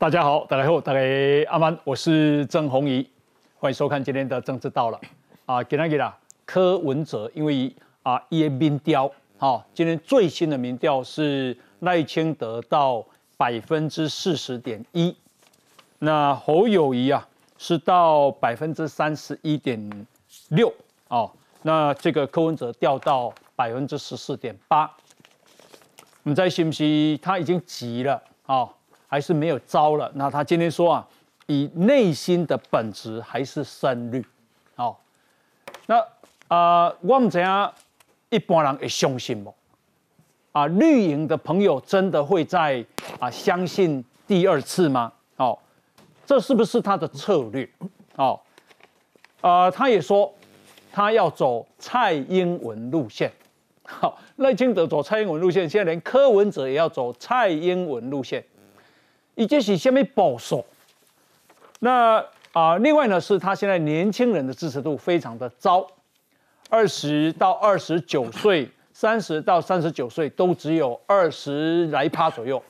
[0.00, 0.98] 大家好，大家好，大家
[1.50, 3.06] 阿曼，我是郑宏仪，
[3.58, 4.98] 欢迎收看今天的政治到了
[5.44, 7.70] 啊，今天给啦柯文哲，因为
[8.02, 13.04] 啊一民调，好，今天最新的民调是赖清德到
[13.36, 15.14] 百分之四十点一，
[15.98, 20.06] 那侯友谊啊是到百分之三十一点
[20.48, 20.72] 六，
[21.08, 21.30] 哦，
[21.60, 24.90] 那这个柯文哲掉到百分之十四点八，
[26.22, 27.18] 你在信不信？
[27.20, 28.66] 他已经急了，哦。
[29.10, 30.08] 还是没有招了。
[30.14, 31.08] 那他今天说啊，
[31.46, 34.24] 以内心的本质还是深绿，
[34.76, 35.00] 好。
[35.86, 36.06] 那
[36.46, 37.72] 啊，我们怎样
[38.28, 39.52] 一般人会相信吗？
[40.52, 42.84] 啊，绿营的朋友真的会在
[43.18, 45.12] 啊相信第二次吗？
[45.36, 45.58] 哦，
[46.24, 47.68] 这是不是他的策略？
[48.14, 48.38] 哦，
[49.40, 50.32] 啊，他也说
[50.92, 53.32] 他要走蔡英文路线。
[53.84, 58.44] 好，赖清德走蔡英文路线，现在连柯文哲也要走蔡英文路线。
[59.40, 60.62] 以及是下面保守，
[61.78, 65.86] 那啊，另外呢，是他现在年轻人的支持度非常的糟，
[66.68, 72.62] 二十到二十九岁，三十到三十九岁都只有二十来趴左右，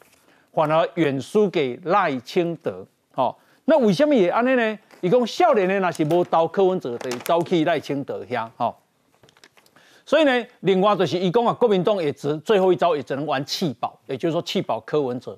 [0.52, 2.86] 反而远输给赖清德。
[3.10, 4.78] 好，那为什么也安尼呢？
[5.00, 8.48] 一共少年的那是无到柯文哲的，招去赖清德乡。
[8.56, 8.80] 好，
[10.06, 15.36] 所以呢，另外就是一共啊，国民党也只最后一招也只能玩弃保，也就是说弃保柯文哲。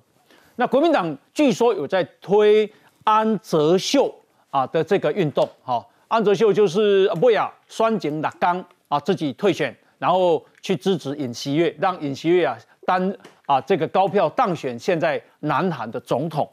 [0.56, 2.70] 那国民党据说有在推
[3.04, 4.14] 安泽秀
[4.50, 13.12] 啊的这个运动，哈，安泽秀就是不呀，双井立刚啊自己退选，然后去支持尹锡悦，让尹锡悦啊当
[13.46, 16.48] 啊这个高票当选现在南韩的总统。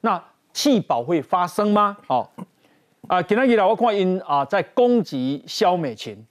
[0.00, 0.22] 那
[0.52, 1.96] 弃保会发生吗？
[2.08, 2.28] 哦，
[3.06, 6.26] 啊，今天以来我看因啊在攻击肖美琴，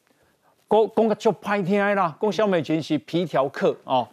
[0.68, 4.06] 攻攻个就拍天啦，攻肖美琴是皮条客哦，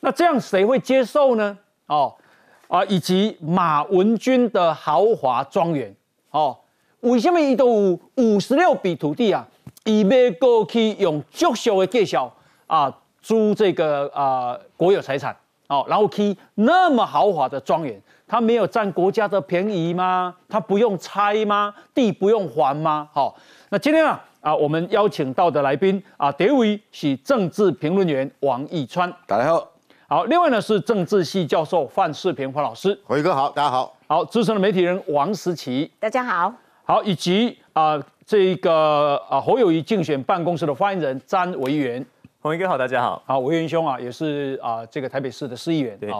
[0.00, 1.58] 那这样谁会接受呢？
[1.88, 2.14] 哦。
[2.68, 5.94] 啊，以及马文君的豪华庄园，
[6.30, 6.56] 哦，
[7.00, 9.46] 为什么伊都有五十六笔土地啊？
[9.84, 12.30] 以要过去用足秀的介绍
[12.66, 15.34] 啊，租这个啊国有财产，
[15.68, 20.34] 哦，然后去那么豪华的庄园，他没有占国家的便宜吗？
[20.46, 21.74] 他不用拆吗？
[21.94, 23.08] 地不用还吗？
[23.14, 23.34] 好，
[23.70, 29.77] 那今天啊啊，我们邀请到的来宾啊，第一位是政治评论员王义川，大家好。
[30.10, 33.94] 好，另外呢是政治系教授范世平范老师，辉哥好，大家好。
[34.06, 36.50] 好，资深的媒体人王思琪，大家好。
[36.82, 42.02] 好，以及啊这个啊侯友谊竞选办公室的发言人詹维元，
[42.40, 43.22] 洪一哥好，大家好。
[43.26, 45.94] 好，维元兄啊也是啊这个台北市的市议员。
[45.98, 46.10] 对，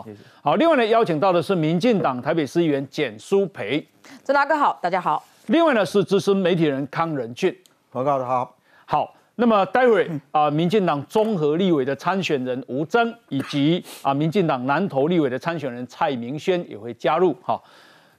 [0.43, 0.57] 好。
[0.57, 3.83] 另外呢邀请到的是民进党台北市议员简书培，
[4.23, 5.25] 曾大哥好，大家好。
[5.47, 7.57] 另外呢是资深媒体人康仁俊，
[7.91, 8.55] 何哥好。
[8.85, 9.15] 好。
[9.41, 17.33] 那么待会啊，民进党综合立委的参选人吴征，以及啊，民进党南投立委的参选人蔡明轩也会加入。
[17.41, 17.63] 好，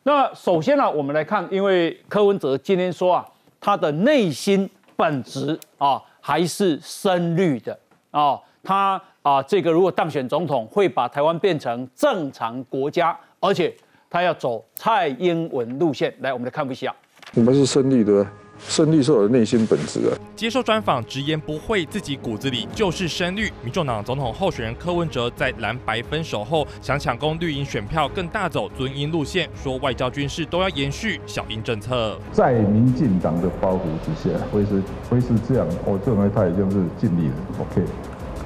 [0.03, 3.25] 那首先呢，我们来看，因为柯文哲今天说啊，
[3.59, 7.77] 他的内心本质啊还是深绿的
[8.11, 13.75] 啊，他啊这个如果当选总统，会把台湾变成正常国家，而且
[14.09, 16.15] 他要走蔡英文路线。
[16.21, 16.95] 来，我们来看一下，
[17.35, 18.25] 我们是深绿的。
[18.67, 20.17] 深绿是我的内心本质啊！
[20.35, 23.51] 接受专访，直言不讳，自己骨子里就是深绿。
[23.63, 32.17] 民众党总统候选人柯文哲在蓝白分手后，想抢攻绿营选票，更大走尊英路线，说外交军事都要延续小英政策。
[32.31, 37.81] 在民进党的包袱之下，会是会是这样，我认为他已经是尽力了，OK。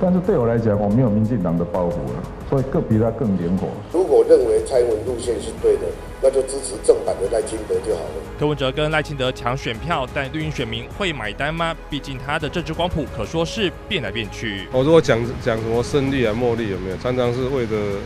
[0.02, 3.68] 但是对我来讲，我没有民进党的包袱了，所以更比他更灵活。
[3.92, 5.82] 如果认为蔡英文路线是对的，
[6.22, 8.16] 那就支持正版的赖清德就好了。
[8.40, 11.76] 柯文哲跟赖清德抢选票，但绿营选民会买单吗？
[11.90, 14.68] 毕竟他的政治光谱可说是变来变去。
[14.72, 16.98] 我如果讲讲什么胜利啊、茉莉有没有？
[16.98, 18.00] 常常是为了。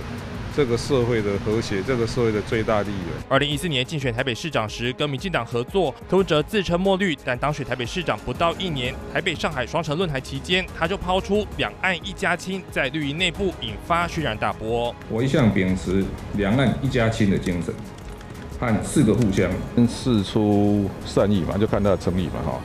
[0.58, 2.96] 这个社会的和谐，这个社会的最大利益。
[3.30, 14.96] 二零一四年竞选台北市长时，跟民进党合作，柯文哲自称墨绿，但当选台北市长不到一年，台北上海双城论坛期间，他就抛出两岸一家亲，在绿营内部引发轩然大波。
[15.12, 16.04] 我一向秉持
[16.38, 17.72] 两岸一家亲的精神，
[18.60, 19.52] 和四个互相，
[19.88, 22.60] 事出善意嘛，就看他的诚意嘛，哈。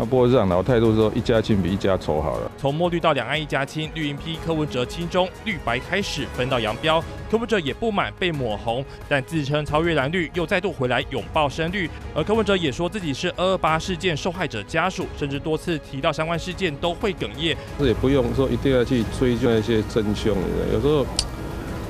[0.00, 2.50] 那不过这样的态度说，一家亲比一家仇好了。
[2.56, 7.04] 从墨绿到两岸一家亲，绿营批柯文哲亲中，绿白开始分道扬镳。
[7.30, 11.86] 柯文哲也不满被抹红，但自称超越蓝绿，又再度回来拥抱深绿。
[12.14, 17.54] 而柯文哲也说自己是二二八事件受害者家属，甚至多次提到相关事件都会哽咽。
[17.78, 20.34] 这也不用说一定要去追究那些真凶，
[20.72, 21.04] 有时候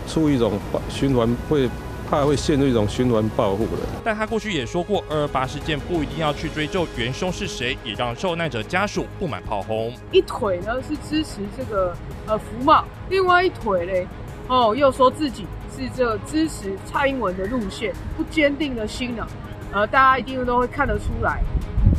[0.08, 0.58] 出一种
[0.88, 1.68] 循环会。
[2.10, 3.82] 怕会陷入一种循环报复的。
[4.04, 9.92] 但他过去也说过，二二八事件不一定要去追究元凶是谁，也让受难者家属不满炮轰。
[10.10, 11.94] 一腿呢是支持这个
[12.26, 14.06] 呃福茂，另外一腿嘞
[14.48, 15.46] 哦又说自己。
[15.72, 19.26] 是这支持蔡英文的路线，不坚定的心呢，
[19.72, 21.42] 呃，大家一定都会看得出来，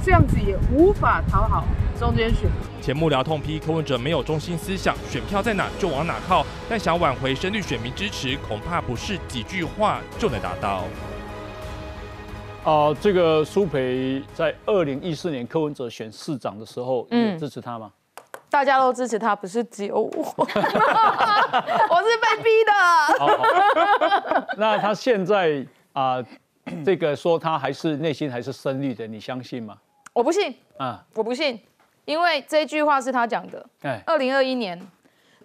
[0.04, 1.64] 这样子也无法讨好
[2.02, 2.82] 中间选民。
[2.82, 10.84] 前幕僚痛批柯文哲没有中心思想，选票在哪就往哪靠，但想挽回深绿选民支持，恐怕不是几句话就能达到。
[12.64, 17.92] 啊，这个苏培在二零一四年柯文哲选市长的时候，嗯，支持他吗？
[18.50, 20.58] 大家都支持他，不是只有我， 我是
[22.18, 22.74] 被逼的。
[24.58, 25.64] 那他现在
[25.94, 26.18] 啊，
[26.84, 29.78] 这个说他还是内心还是深绿的，你相信吗？
[30.14, 31.60] 我不信啊，我不信。
[32.06, 33.66] 因为这句话是他讲的。
[33.84, 34.80] 哎，二零二一年，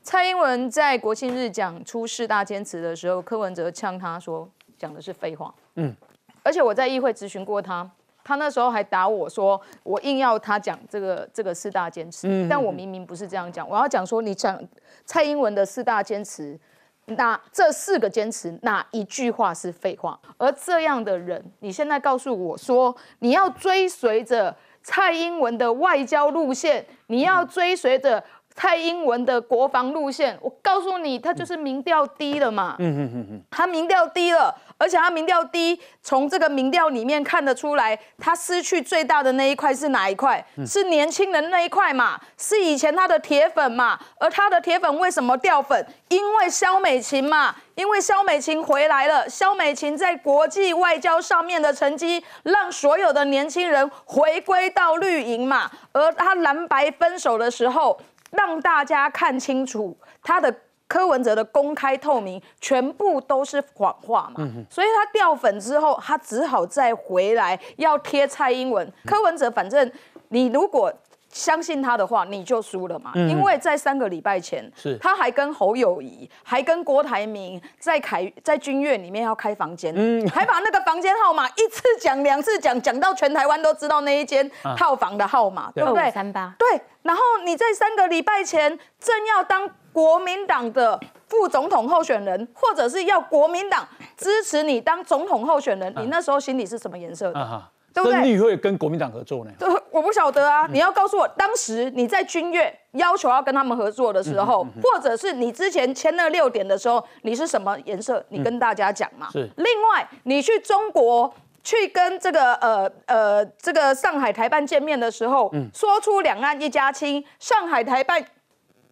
[0.02, 4.48] 蔡英文在国庆日讲出四大坚持的时候，柯文哲呛他说
[4.78, 5.54] 讲的是废话。
[5.74, 5.94] 嗯，
[6.42, 7.88] 而且我在议会咨询过他，
[8.24, 14.58] 他那时候还打我说我硬要他讲这个这个四大坚持，但我明明不是这样讲，我要讲说你讲
[15.04, 16.58] 蔡英文的四大坚持，
[17.04, 20.18] 那这四个坚持哪一句话是废话？
[20.38, 24.56] 而这样的人，你现在告诉我说你要追随着。
[24.88, 28.22] 蔡英文的外交路线，你要追随着
[28.56, 30.36] 蔡英文的国防路线。
[30.40, 32.74] 我告诉你，他就是民调低了嘛。
[32.78, 34.52] 嗯嗯嗯嗯，他民调低了。
[34.78, 40.44] 而且他民调低，从这个民调里面看得出来，他失去最大的那一块是哪一块？
[40.66, 42.20] 是年轻人那一块嘛？
[42.36, 43.98] 是以前他的铁粉嘛？
[44.18, 45.86] 而他的铁粉为什么掉粉？
[46.08, 47.54] 因为肖美琴嘛？
[47.74, 55.70] 因为肖美琴回来了，肖美琴在国际外交上面的成绩，让所有的年轻人回归到绿营嘛？
[55.92, 57.98] 而他蓝白分手的时候，
[58.36, 60.54] 让大家看清楚他的。
[60.88, 68.88] 柯文哲的公开透明全部都是谎话嘛，所以他掉粉之后，他只好再回来要贴蔡英文。
[69.04, 69.90] 柯文哲，反正
[70.28, 70.92] 你如果
[71.36, 74.96] 相信他的话，你就输了嘛，因为在三个礼拜前，是。
[74.96, 80.26] 他还跟侯友谊，还跟郭台铭在凯在君悦里面要开房间，嗯。
[80.28, 85.84] 还把那个房间号码一次讲两次讲，讲到全台湾都知道那一间套房的号码，对。
[85.84, 86.10] 不对？
[86.10, 86.54] 三八。
[86.58, 89.70] 对，然后你在三个礼拜前正要当。
[89.96, 97.62] 国民党的副总统候选人，或者是要国民党支持你当总统候选人，你那时候心里是什么颜色的？
[97.96, 98.20] 对不对？
[98.20, 99.50] 绿会跟国民党合作呢？
[99.58, 100.66] 对，我不晓得啊。
[100.70, 108.22] 你要告诉我，当时你在军乐要求要跟他们合作的时候，或者是你之前签那六点的时候，你是什么颜色？
[108.28, 109.28] 你跟大家讲嘛。
[109.32, 109.48] 是。
[109.56, 111.32] 另外，你去中国
[111.64, 118.22] 去跟这个呃呃这个上海台办见面的时候，说出两岸一家亲，上海台办。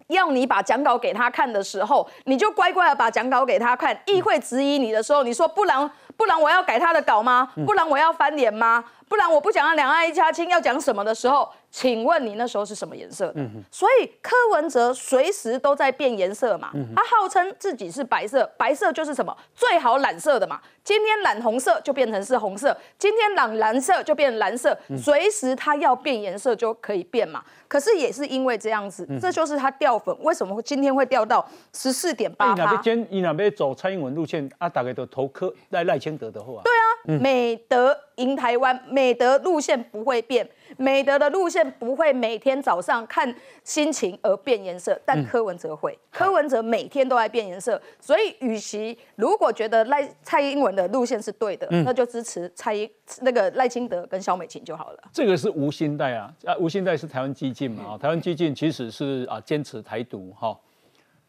[0.09, 3.99] 要你把讲稿给他看的时候，你就乖乖的把讲稿给他看。
[4.05, 7.49] 议会质疑你的时候，你说不然不然我要改他的稿吗？
[7.67, 8.85] 不然我要翻脸吗？
[9.09, 13.45] 不然我不想让两岸一家亲要讲什么的时候，请问你那时候是什么颜色的？
[13.69, 16.71] 所以柯文哲随时都在变颜色嘛。
[16.95, 20.61] 他号称自己是白色，白色就是什么最好染色的嘛。
[20.85, 27.43] 今天染红色就变成是红色，今天染蓝色就变蓝色，随时他要变颜色就可以变嘛。
[27.67, 32.55] 可是也是因为这样子，这就是他掉粉，为什么今天会掉到十四点八？
[32.55, 34.69] 那边你那边走蔡英文路线啊？
[34.69, 36.61] 大概都投科赖赖清德的话。
[36.63, 40.49] 对啊，美德赢台湾，美德路线不会变。
[40.77, 45.97] 美德的路线不会每天早上看心情而变颜色，但柯文哲会。
[46.11, 52.91] 柯文哲每天都在变颜色，所以与其如果觉得赖蔡英文的路线是对的，那就支持蔡英
[53.21, 54.99] 那个赖清德跟萧美琴就好了。
[55.13, 60.59] 这个是吴新代啊，啊吴新代是台湾激进嘛，啊台湾激进其实是啊坚持台独哈，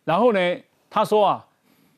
[0.03, 0.39] 然后呢
[0.89, 1.45] 他说啊。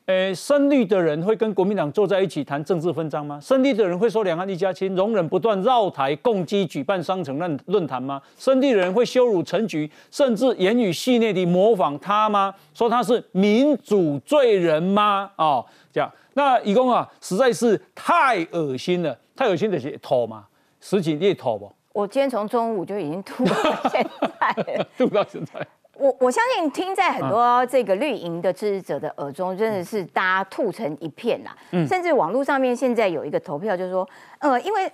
[0.08, 3.38] 诶，深绿的人会跟国民党坐在一起谈政治分赃吗？
[3.42, 8.18] 深绿的人会说两岸一家亲，容忍不断绕台共机举办双城论论坛吗？
[8.38, 12.54] 深绿的人会羞辱陈菊，甚至言语戏谑地模仿他吗？
[12.72, 15.30] 说他是民主罪人吗？
[15.36, 15.62] 哦，
[15.92, 20.46] 这样，那义工啊，实在是太恶心了，太恶心的是吐吗？
[20.80, 21.70] 十几列吐不？
[21.92, 23.54] 我今天从中午就已经吐到
[23.90, 24.02] 现
[24.40, 25.66] 在， 吐到现在。
[25.98, 31.56] 我我相信听在很多这个绿营的支持者的耳中，真的是大家吐成一片啦。
[31.72, 34.90] 嗯，甚至网络上面现在有一个投票，就是说，呃，因为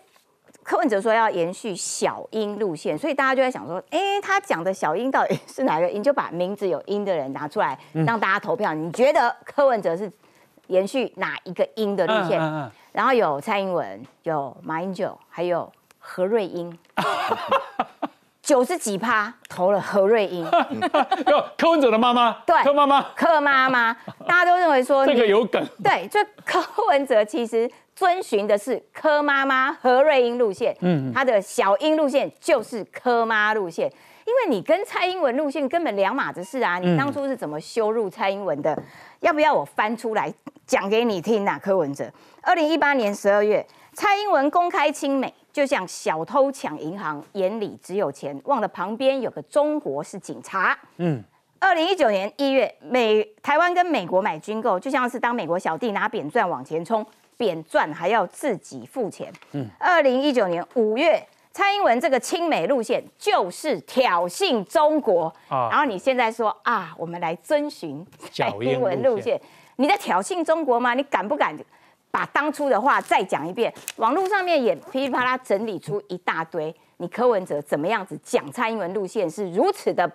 [0.62, 6.02] 柯文哲说要延续小英路线，所以大家就在想说，哎，他讲的小英到底 是哪个英？
[6.02, 8.72] 就把名字有英的人拿出来让大家投票。
[8.72, 10.10] 你觉得柯文哲是
[10.68, 12.40] 延续哪一个英的路线？
[12.92, 16.78] 然后有蔡英文，有马英九，还有何瑞英。
[18.44, 20.46] 九十几趴投了何瑞英，
[21.56, 23.94] 柯文哲的妈妈，对，柯妈妈，柯妈妈，
[24.28, 33.90] 大家都认为说这个有梗，对，就柯文哲其实遵循的是柯妈妈何瑞英路线，嗯，他的小英路线就是柯妈路线，
[34.26, 36.78] 因为你跟蔡英文路线根本两码子事啊！
[36.78, 38.78] 你当初是怎么羞辱蔡英文的？
[39.20, 40.30] 要不要我翻出来
[40.66, 41.58] 讲给你听啊？
[41.62, 50.76] 柯文哲，二零一八年十二月，蔡英文公开亲美，就像小偷抢银行，眼里只有钱，忘了旁边有个中国是警察。
[50.96, 51.22] 嗯。
[51.60, 57.06] 二零一九年一月，美台湾跟美国买军购，就像是当美国小弟拿扁钻往前冲，
[57.36, 59.32] 扁钻还要自己付钱。
[59.52, 59.66] 嗯。
[59.78, 61.24] 二零一九年五月。
[61.56, 69.40] 蔡英文这个亲美路线就是挑衅中国，然后你现在说啊，我们来遵循蔡英文路线，
[69.76, 70.94] 你在挑衅中国吗？
[70.94, 71.56] 你敢不敢
[72.14, 73.74] 把当初的话再讲一遍？
[73.96, 80.08] 网络上面也噼里啪啦整理出一大堆，你柯文哲怎么样子讲蔡英文路线是如此的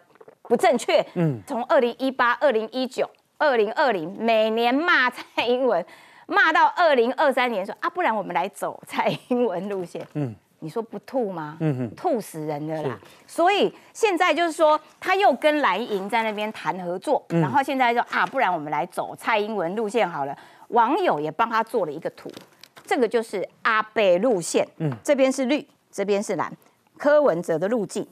[0.44, 1.06] 不正确？
[1.15, 5.86] 嗯，从二零一八、二零一九、二零二零每年骂蔡英文，
[6.25, 10.08] 骂到二零二三年说啊，不然我们来走蔡英文路线。
[10.13, 10.34] 嗯。
[10.62, 11.56] 你说不吐吗？
[11.62, 13.00] 嗯哼，吐死人的啦！
[13.25, 20.38] 所以现在就是说，他又跟蓝营在那边谈合作，然后现在就啊，不然我们来走蔡英文路线好了。
[20.69, 22.31] 网友也帮他做了一个图，
[22.85, 26.51] 这个就是阿贝路线，嗯，这边是绿，这边是蓝，
[26.97, 28.03] 柯文哲的路径，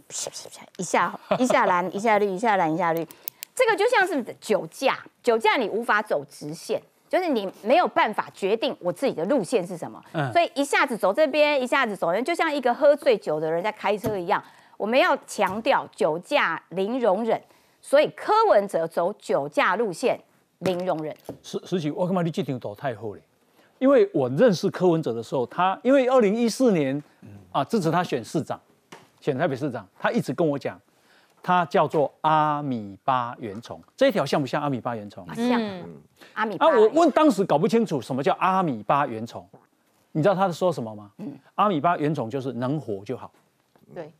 [0.78, 3.08] 一下一下蓝， 一下绿，一下蓝，一下绿，
[3.56, 6.82] 这个就像是酒驾，酒驾你无法走直线。
[7.10, 14.44] 就是你没有办法决定我自己的路线是什么，嗯所以一下子走这边，一下子走那，就像一个喝醉酒的人在开车一样。
[14.76, 17.42] 我们要强调酒驾零容忍，
[17.82, 20.20] 所以柯文哲走酒驾路线
[20.60, 21.16] 零容忍。
[21.44, 23.22] 实实际我干嘛你这条走太后了？
[23.80, 27.02] 因为我认识柯文哲的时候，他因为二零一四年
[27.52, 28.60] 啊支持他选市长，
[29.20, 30.80] 选台北市长，他一直跟我讲。
[31.44, 35.26] 他叫做阿米巴原虫，这一条像不像阿米巴原虫？
[35.34, 35.62] 像，
[36.34, 36.66] 阿米巴。
[36.66, 39.48] 啊，我问当时搞不清楚什么叫阿米巴原虫，
[40.12, 41.10] 你知道他是说什么吗？
[41.20, 43.32] 嗯，阿米巴原虫就是能活就好，
[43.96, 44.12] 对，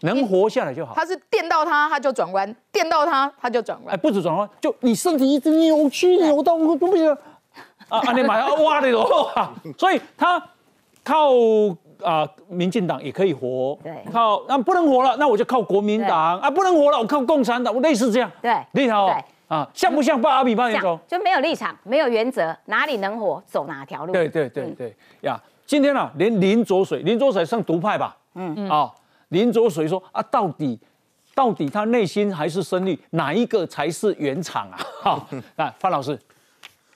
[0.00, 0.94] 能活下来就好。
[0.94, 3.94] 他是电到他，他就转弯；电到他，他就转弯。
[3.94, 7.08] 哎，不止转弯，就你身体一直扭曲扭到都不行
[7.88, 7.98] 啊！
[8.00, 9.30] 啊，你马上挖的喽，
[9.78, 10.42] 所以他
[11.04, 11.30] 靠。
[12.04, 19.16] 啊，民进党也可以活，对，靠那不能活了，那我就靠国民党啊，不能活了，我靠共产党，我类似这样，对，立场哦，
[19.48, 21.00] 啊，像不像巴阿比巴那种？
[21.08, 24.12] 就没有立场，没有原则，哪里能活走哪条路。
[24.12, 28.14] 对对对对呀，今天啊，连林卓水，林卓水上独派吧？
[28.34, 28.92] 嗯嗯，啊，
[29.28, 30.78] 林卓水说啊，到底
[31.34, 34.78] 到底他内心还是声律，哪一个才是原厂啊？
[35.02, 36.18] 好，那范老师。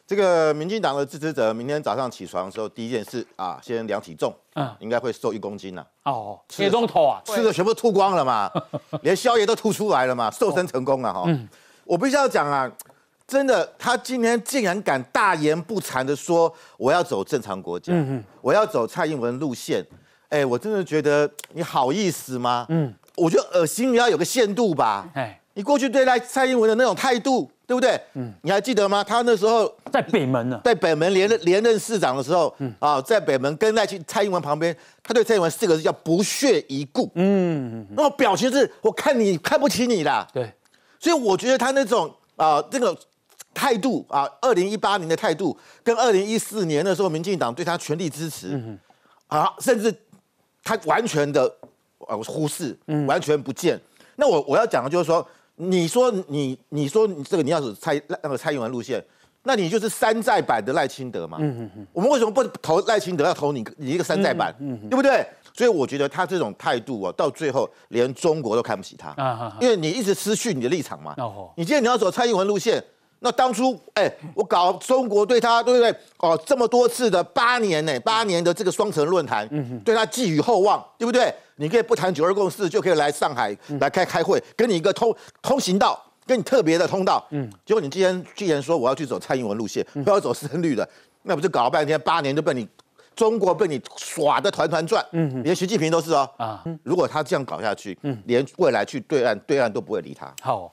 [0.07, 5.87] 这个民进党的支持者，明天早上起床的时候，第一件事啊，先量体重，嗯，应该会瘦一公斤呐。
[6.03, 8.51] 哦，体重头啊，吃的全部吐光了嘛，
[9.03, 11.23] 连宵夜都吐出来了嘛，瘦身成功了哈。
[11.27, 11.49] 嗯，
[11.85, 12.69] 我必须要讲啊，
[13.25, 19.87] 真的，他今天竟然敢大言不惭的说我要走正常国家，嗯我要走蔡英文路线，
[20.31, 22.67] 哎，我真的觉得你好意思吗？
[22.71, 25.09] 嗯，我觉得恶心，你要有个限度吧。
[25.15, 27.51] 哎，你过去对待蔡英文的那种态度。
[27.71, 28.01] 对不对？
[28.15, 29.05] 嗯，你还记得吗？
[29.05, 40.53] 他那时候在北门呢，在北门连任连任市长的时候，嗯啊，在北门跟在去蔡英文旁边，他对蔡英文四个字叫不屑一顾，嗯，那种表情是我看你看不起你啦，对，
[40.99, 42.93] 所以我觉得他那种啊这个
[43.55, 48.77] 态度啊，二零一八年的态度跟二零一四年的时候，民进党对他全力支持，嗯
[49.29, 49.95] 啊，甚至
[50.62, 51.52] 他完全的
[51.99, 53.81] 呃忽视，嗯，完全不见。
[54.17, 55.26] 那我我要讲的就是说。
[55.62, 59.05] 你说你你说你这个你要走蔡那个蔡英文路线，
[59.43, 61.37] 那你就是山寨版的赖清德嘛？
[61.38, 61.87] 嗯嗯嗯。
[61.93, 64.57] 我们为什么不投赖清德，要投你你一个山寨版？
[64.59, 65.23] 嗯对不对？
[65.52, 69.55] 所以我觉得他这种态度啊，到最后连中国都看不起他啊！
[69.61, 71.14] 因为你一直失去你的立场嘛。
[71.19, 71.52] 哦。
[71.59, 72.83] 你今天你要走蔡英文路线，
[73.21, 75.95] 那当初哎，我搞中国对他对不对？
[76.19, 81.33] 哦，这么多次的八年呢，八年的这个双城论坛，嗯对他寄予厚望，对不对？
[81.57, 87.23] 你可以不谈九二共识，就可以来上海来开开会，给你一个通通行道，给你特别的通道。
[87.31, 90.89] 嗯，结果你今天既然说我要去走蔡英文路线，不要走深绿的，
[91.25, 92.67] 那不就搞了半天，八年就被你
[93.15, 95.05] 中国被你耍的团团转。
[95.12, 96.27] 嗯，连习近平都是哦。
[96.39, 100.33] 啊，如果他这样搞下去，嗯，连未来去对岸，对岸都不会理他。
[100.41, 100.73] 好，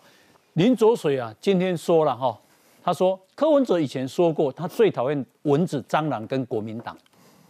[0.57, 2.35] 林卓水啊，今天说了哈，
[2.83, 6.97] 他说柯文哲以前说过，他最讨厌蚊子、蟑螂跟国民党。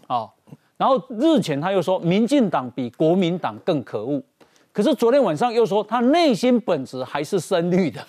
[0.07, 0.29] 啊。
[0.75, 4.21] 然后日前他又说，民进党比国民党更可恶，
[4.73, 8.05] 可是昨天晚上又说他内心本质还是深绿的，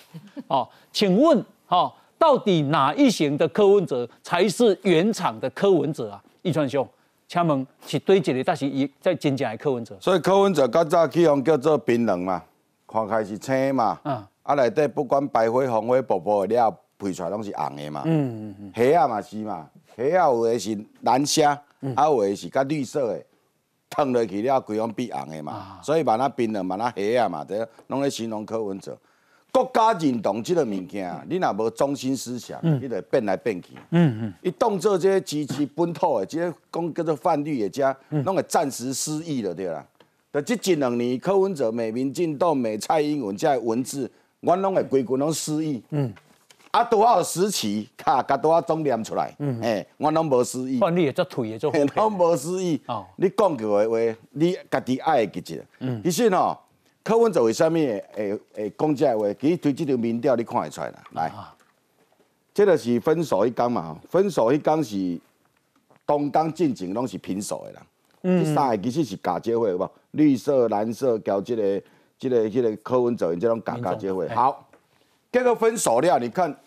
[0.47, 6.21] 哦，请问哈，到底哪一型的柯文哲才是原厂的柯文哲啊？
[6.41, 6.85] 易川兄，
[7.25, 9.97] 请问是对一个，但是伊在真正的柯文哲。
[10.01, 12.43] 所以柯文哲较早起用叫做槟榔嘛，
[12.85, 21.59] 看开是青嘛，嗯，啊内底不管白灰红灰薄薄的了，配出来拢是红的嘛，嗯嗯嗯，虾啊嘛是嘛，虾啊有的是蓝虾。
[21.95, 23.23] 啊，有的是较绿色的，
[23.89, 28.97] 烫落去了，规拢变红的嘛，所以把那冰了，把那黑啊嘛，这拢咧形容柯文哲。
[29.49, 33.69] 国家认同即个物件，你若无中心思想，你就变来变去。
[33.91, 39.81] 嗯嗯，伊动作这些支持本土的，这些讲叫做泛绿的，遮拢会暂时失忆了，对啦。
[40.33, 45.81] 就这一两年，柯文哲、美民进党、美蔡英文这文字，我拢会规矩拢失忆。
[45.89, 46.13] 嗯。
[46.71, 50.77] 啊，多少时期，卡甲多少总念出来，嗯哎，我拢无失忆。
[50.77, 52.79] 范你也做腿也做后拢无失忆。
[52.85, 55.55] 哦，你讲句话话，你家己爱记住。
[55.79, 56.55] 嗯，其实哦，
[57.03, 59.33] 柯文哲为虾米会会讲这话？
[59.33, 61.03] 其实对这条民调你看会出来啦。
[61.13, 61.31] 来，
[62.53, 63.99] 这个是分手一天嘛？
[64.07, 65.19] 分手一天是
[66.05, 67.81] 东江进前拢是平手的啦。
[68.21, 69.91] 嗯，第三个其实是假结会，有无？
[70.11, 71.81] 绿色、蓝色交这个、
[72.19, 74.29] 这个、这个柯文哲这种假假结会。
[74.29, 74.67] 好。
[75.31, 76.59] 这个分手了，你看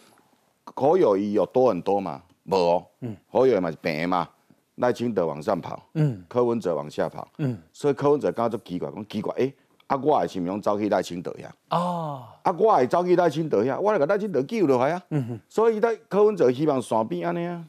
[0.77, 2.23] 侯友谊有多很多嘛？
[2.45, 2.87] 无哦，
[3.29, 4.29] 侯友谊嘛是平嘛，
[4.77, 5.83] 赖清德往上跑，
[6.29, 7.27] 柯文哲往下跑，
[7.73, 9.53] 所以柯文哲刚刚就奇怪，讲奇怪，哎，
[9.89, 15.03] 啊我也是用走去赖清德呀，哦，啊我也走去赖清德呀，我来个赖清德救落来啊，
[15.49, 17.65] 所以在柯文哲希望山边安尼啊，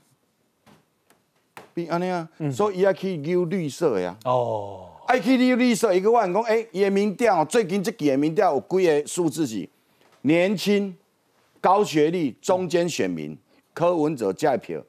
[1.73, 9.67] 边安尼啊，所以伊要去救绿色呀，哦，爱去留绿色，一个万讲，哎，伊的民调最近这几个民调有几个数字是？
[10.22, 10.95] 年轻、
[11.60, 13.38] 高学历、中间选民，
[13.74, 14.81] 柯文哲这票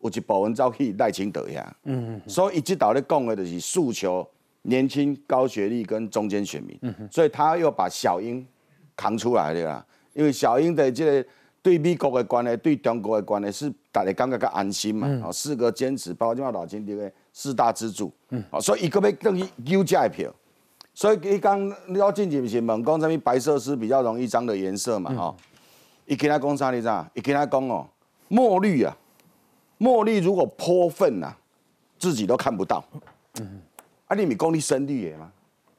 [0.00, 1.64] 有一部分走去赖清德遐。
[1.84, 2.20] 嗯嗯。
[2.28, 4.28] 所以一直到咧讲的就是诉求
[4.60, 6.78] 年轻、高学历跟中间选民。
[6.82, 8.46] 嗯所以他又把小英
[8.94, 11.28] 扛出来了啦，因为小英的这个
[11.62, 15.08] 对美国的关系、对中国的关系是大家感觉较安心嘛。
[15.24, 18.12] 哦，四个坚持，包括今嘛老金这个四大支柱。
[18.30, 18.42] 嗯。
[18.50, 20.32] 哦，所以一个要等于丢价票。
[20.94, 25.10] 所以伊讲，你要进去是问讲，什么白色是比较容易脏的颜色嘛？
[25.14, 25.34] 吼，
[26.04, 26.70] 伊跟他讲啥？
[26.70, 27.06] 你知道？
[27.14, 27.86] 伊跟他讲哦，
[28.28, 28.94] 墨绿啊，
[29.78, 31.34] 墨绿如果泼粪啊，
[31.98, 32.84] 自己都看不到。
[33.40, 33.62] 嗯，
[34.06, 35.32] 啊，你咪讲你深绿的嘛？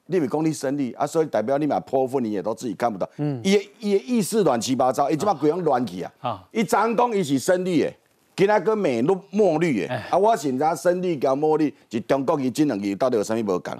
[0.08, 3.08] 你咪讲你深绿啊，所以代表你买泼粪，你也都自己看不到。
[3.18, 6.12] 嗯，伊伊意思乱七八糟，伊即摆规样乱去啊。
[6.22, 7.94] 啊，伊昨讲伊是深绿的。
[8.36, 13.74] 今仔个美绿墨绿诶，啊，我现在深绿交墨绿是中国伊这两个到底有啥物无共？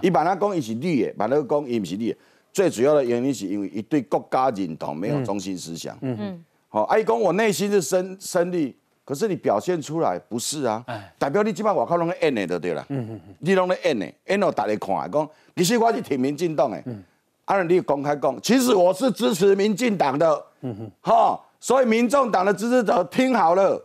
[0.00, 2.16] 伊把他讲伊是绿的，把他讲伊毋是绿诶，
[2.52, 5.96] 最主要的原因是因为伊对国家认同没有中心思想。
[6.00, 10.84] 嗯嗯，好，啊，伊讲我内心是深深绿，可是你表现出来不是啊，
[11.16, 12.84] 代表你即摆外口拢咧演诶就对啦。
[12.88, 16.82] 嗯嗯你拢咧演诶，演到大家看，讲其实我是挺民进党诶。
[16.86, 17.00] 嗯，
[17.44, 20.44] 啊，你公开讲，其实我是支持民进党的。
[20.62, 23.80] 嗯哼，哈，所以民众党的支持者听好了。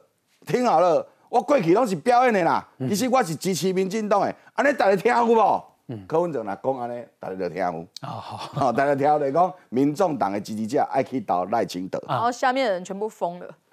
[0.45, 5.63] 听好了，我过去拢是表演的啦，其实我是支持民进党的，安尼大家听有无？
[6.07, 7.69] 柯文哲若讲安尼，大家就听有。
[8.01, 13.47] 哦好，大家听来讲，民众党的支持者爱去倒赖清德，然后下面的人全部疯了，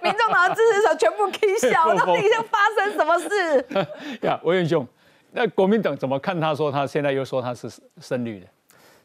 [0.00, 3.66] 民众党的支持者全部起笑， 到底是发生什么事？
[4.22, 4.86] 呀，文远兄，
[5.32, 6.40] 那国民党怎么看？
[6.40, 7.68] 他说他现在又说他是
[8.00, 8.46] 胜率的。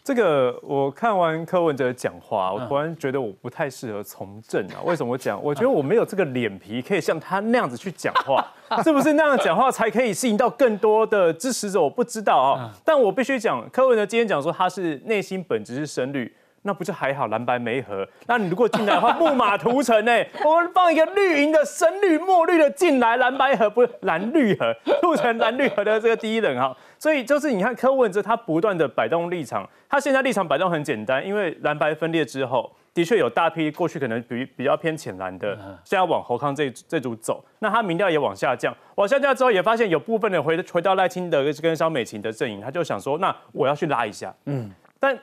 [0.05, 4.77] 这个我看完柯文哲讲话，我突然觉得我不太适合从政啊。
[4.85, 5.43] 为什么讲？
[5.43, 8.45] 我觉得我没有这个脸皮可以像他那样子去讲话，
[8.83, 11.81] 是不是那样讲话才可以吸引到更多的支持者？
[11.81, 12.69] 我不知道啊。
[12.85, 16.31] 但我必须讲，柯文哲今天讲说他是内心本质是深绿。
[16.67, 18.07] 那不就还好，蓝白没合。
[18.25, 20.11] 那你如果进来的话，木马屠城呢？
[20.43, 26.75] 我们放一个绿营的深绿、墨绿的进来，蓝白合不是蓝绿合，促成蓝绿合的这个第一人哈。
[26.97, 45.17] 所以就是你看柯文哲他不断的摆动立场，他现在立场摆动很简单，因为蓝白分裂之后，的确有大批过去可能比比较偏浅蓝的，现在往侯康这这组走，那他民调也往下降，往下降之后也发现有部分人回回到赖清德跟萧美琴的阵营，他就想说，那我要去拉一下，嗯，但。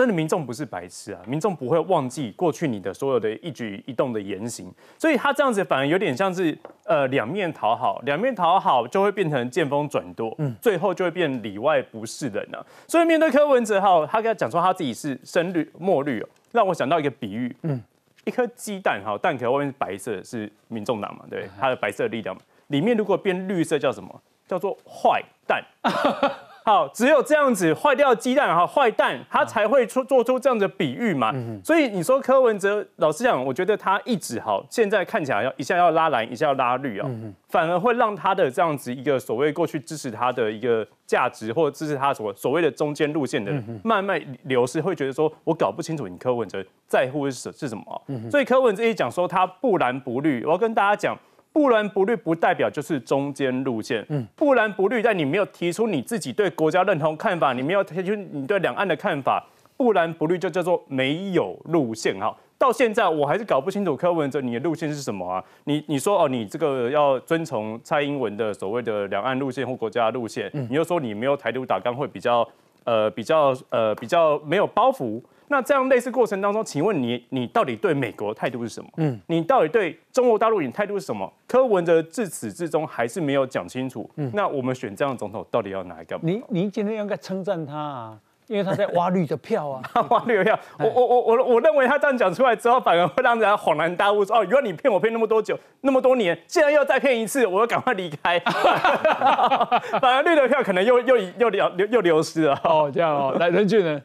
[0.00, 12.64] 真的民众不是白痴啊，民众不会忘记过去你的所有的一举一动的言行，所以他这样子反而有点像是呃两面讨好，两面讨好就会变成见风转舵，嗯，最后就会变里外不是人啊。
[12.88, 17.78] 所以面对柯文哲哈，他跟他讲说他自己是深绿墨绿哦，让我想到一个比喻，嗯，
[18.24, 24.22] 一颗鸡蛋哈，蛋壳外面是白色，是民众党嘛，对，它的白色力量嘛，里面如果变绿色叫什么？
[24.48, 25.62] 叫做坏蛋。
[26.64, 31.34] 好，只有这样子坏掉鸡蛋哈，坏蛋他才会出做出这样的比喻嘛。
[31.64, 37.08] 所以你说柯文哲，老实讲，我觉得他一直好，现在看起来要一下要拉蓝，一下要拉绿啊，
[37.48, 48.02] 反而会让他的这样子一个所谓过去支持他的一个价值，或者支持他所所谓的中间路线的慢慢流失，会觉得说我搞不清楚你柯文哲在乎是是什么。
[48.30, 51.16] 所以柯文哲一讲说他不蓝不绿，我要跟大家讲。
[51.52, 59.44] 不蓝不绿不代表就是中间路线，嗯，不蓝不绿，但你没有提出你自己对国家认同看法，你没有提出你对两岸的看法，
[59.76, 62.36] 不蓝不绿就叫做没有路线哈。
[62.56, 65.42] 到现在我还是搞不清楚柯文哲你的路线是什么啊？
[65.64, 72.46] 你你说哦，你这个要遵从蔡英文的所谓的两岸路线或国家路线，你又说你没有台独打纲会比较
[72.84, 75.20] 呃比较呃比较没有包袱。
[75.50, 78.88] 那这样类似过程当中，请问你你到底对美国态度是什么？
[78.98, 81.30] 嗯，你到底对中国大陆你态度是什么？
[81.48, 84.08] 柯文哲自始至终还是没有讲清楚。
[84.14, 86.16] 嗯，那我们选这样的总统到底要拿一个？
[86.22, 90.56] 您您今天应该称赞他啊，因为他在挖绿的票啊， 挖绿的票。
[90.78, 98.38] 我我我我我认为他这样讲出来之后，反而会让人家恍然大悟，说哦，原来你骗我骗那么多久，那么多年，现在又再骗一次，我要赶快离开。
[100.00, 102.60] 反而绿的票可能又又又流又流失了。
[102.62, 104.00] 哦，这样哦，来任俊呢？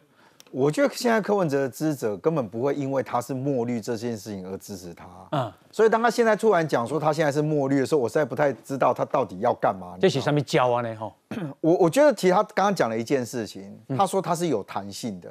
[0.56, 9.98] 我觉得现在柯文哲的支持者根本不会因为他是墨绿这件事情而支持他，嗯，所以当他现在突然讲说他现在是墨绿的时候，我实在不太知道他到底要干嘛。
[10.00, 10.96] 这是上面教啊呢？
[10.96, 11.12] 哈，
[11.60, 15.30] 我我觉得其实他刚刚讲了一件事情，他说他是有弹性的，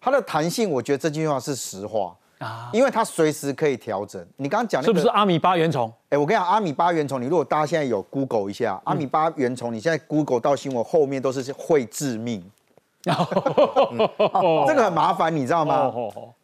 [0.00, 4.26] 他的弹性，我觉得这句话是实话啊，因为他随时可以调整。
[4.38, 5.92] 你刚刚讲是不是阿米巴原虫？
[6.08, 12.42] 哎，我跟你讲，阿米巴原虫，你如果大家现在有 Google 一下阿米巴原虫，你现在 Google 到新闻后面都是会致命。
[14.66, 15.92] 这个很麻烦，你知道吗？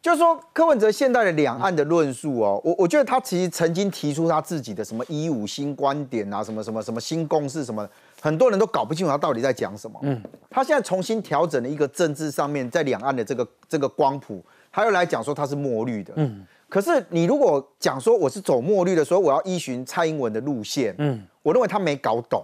[0.01, 7.87] 就是说柯文哲现在的两岸的论述哦，我我觉得他其实曾经提出他自己的什么一五新观点啊，什么什么什么新共识什么，
[8.21, 9.99] 很多人都搞不清楚他到底在讲什么。
[10.03, 16.13] 嗯，他现在重新调整了一个政治上面在两岸的这个这个光谱，他又来讲说他是墨绿的。
[16.17, 20.93] 嗯，可是你如果讲说我是走墨绿的，所以我要依循蔡英文的路线。
[20.99, 22.43] 嗯，我认为他没搞懂。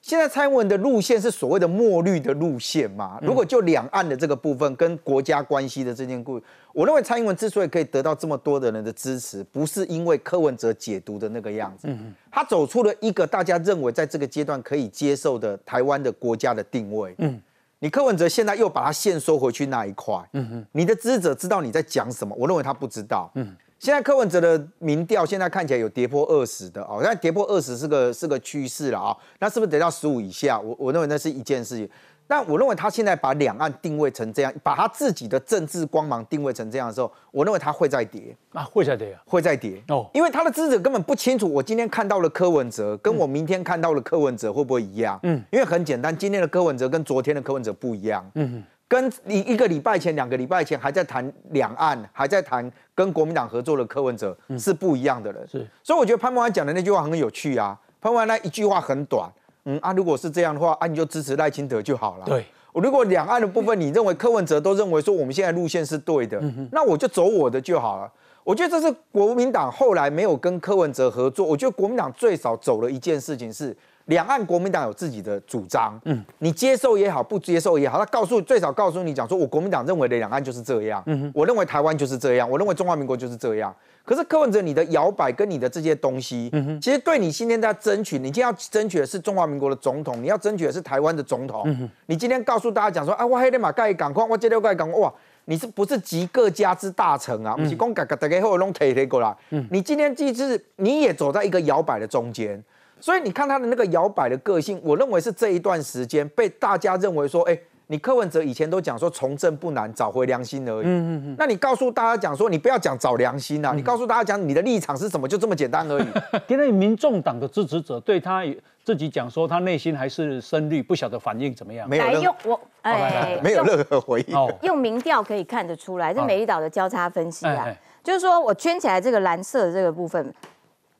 [0.00, 3.18] 现在蔡英文的路线是所谓的墨绿的路线嘛？
[3.20, 6.40] 如果就两岸的这个部分跟国家关系的这件故，
[6.72, 11.88] 我认为蔡英文之所以可以得到这么多的人的支持，不是因为柯文哲解读的那个样子，
[12.30, 17.14] 他走出了一个大家认为在这个阶段可以接受的台湾的国家的定位。
[17.18, 17.40] 嗯，
[17.80, 22.34] 你柯文哲现在又把它线收回去那一块，嗯哼，你的支持者知道你在讲什么？
[22.38, 23.30] 我认为他不知道。
[23.34, 23.54] 嗯。
[23.78, 30.58] 现在柯文哲的民调现在看起来有跌破二十的哦，但跌破二十是个是个趋势了啊，那是不是得到十五以下？
[30.58, 31.88] 我我认为那是一件事情。
[32.30, 45.18] 但我认为他现在把两岸定位成这样，把他自己的政治光芒定位成这样的时候，我认为他会再跌啊，会再跌，会再跌哦，因为他的支持者根本不清楚，我今天看到了柯文哲，跟我明天看到了柯文哲会不会一样？
[45.22, 48.30] 嗯，因为很简单，今天的柯文哲跟昨天的柯文哲不一样。
[48.34, 48.62] 嗯。
[48.88, 55.46] 跟你一个礼拜前、两个礼拜前还在谈两岸，还在谈跟国民党合作的柯文哲是不一样的人。
[55.46, 57.78] 是，所以我觉得潘孟安讲的那句话很有趣啊。
[58.00, 59.30] 潘孟安那一句话很短，
[59.64, 62.24] 嗯啊，如果是这样的话，啊你就支持赖清德就好了。
[62.24, 68.10] 对，我如果两岸的部分你认为柯文哲都认为说我们现在路线是对的，那我就走我的就好了。
[68.42, 73.76] 我觉得这是国民党后来没有跟柯文哲合作，我觉得国民党最少走了一件事情是。
[74.08, 83.74] 两岸国民党有自己的主张，嗯，你接受也好，不接受也好，他告诉最少告诉你讲说，我国民党认为的两岸就是这样，嗯我认为台湾就是这样，我认为中华民国就是这样。
[84.06, 95.12] 可是柯文哲，你的摇摆跟你的这些东西，嗯其实对你今天在争取，你今天要争取的是中华民国的总统，你要争取的是台湾的总统，嗯你今天告诉大家讲说，啊，我黑的马盖港矿，我这六盖港哇，
[95.44, 97.54] 你是不是集各家之大成啊？
[97.54, 102.64] 不是讲大家大家后拢提提过来，嗯，你今天既是你也走在一个摇摆的中间。
[103.00, 110.84] 所以你看他的那个摇摆的个性，我认为是这一段时间被大家认为说，哎，你柯文哲以前都讲说从政不难，找回良心而已。
[110.84, 111.36] 嗯嗯嗯。
[111.38, 116.06] 那你告诉大家讲说，你不要讲找良心啊，你告诉大家讲你的立场是什么，就这么简单而已。
[116.48, 118.44] 因为民众党的支持者对他
[118.84, 121.88] 自己讲说，他内心还是深绿，不晓得反应怎么样。
[121.88, 124.36] 没有用我哎，没有任何回应。
[124.62, 127.68] 用民调可以看得出来，这美丽岛的交叉分析啊，
[128.02, 130.34] 就是说我圈起来这个蓝色的这个部分。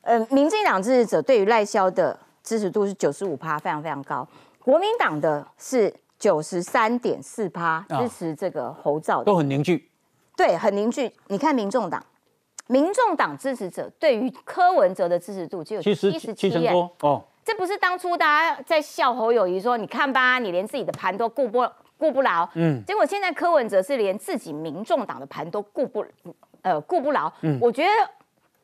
[0.03, 4.27] 呃，民进党支持者对于赖萧的支持度是九十五趴，非常非常高。
[4.63, 9.91] 国民党的是九十三点四趴，支持这个侯兆都很凝聚。
[10.37, 11.13] 对，很凝聚。
[11.27, 12.03] 你看民众党，
[12.69, 17.23] 民众党支持者对于柯文哲的支持度只有七十七多哦。
[17.45, 22.49] 这不是当初大家在笑侯友谊说，你看吧，你连自己的盘都顾不顾不牢。
[22.55, 22.83] 嗯。
[22.87, 26.05] 结果现在柯文哲是连自己民众党的盘都顾不
[26.63, 27.31] 呃顾不牢。
[27.43, 27.59] 嗯。
[27.61, 27.91] 我觉得。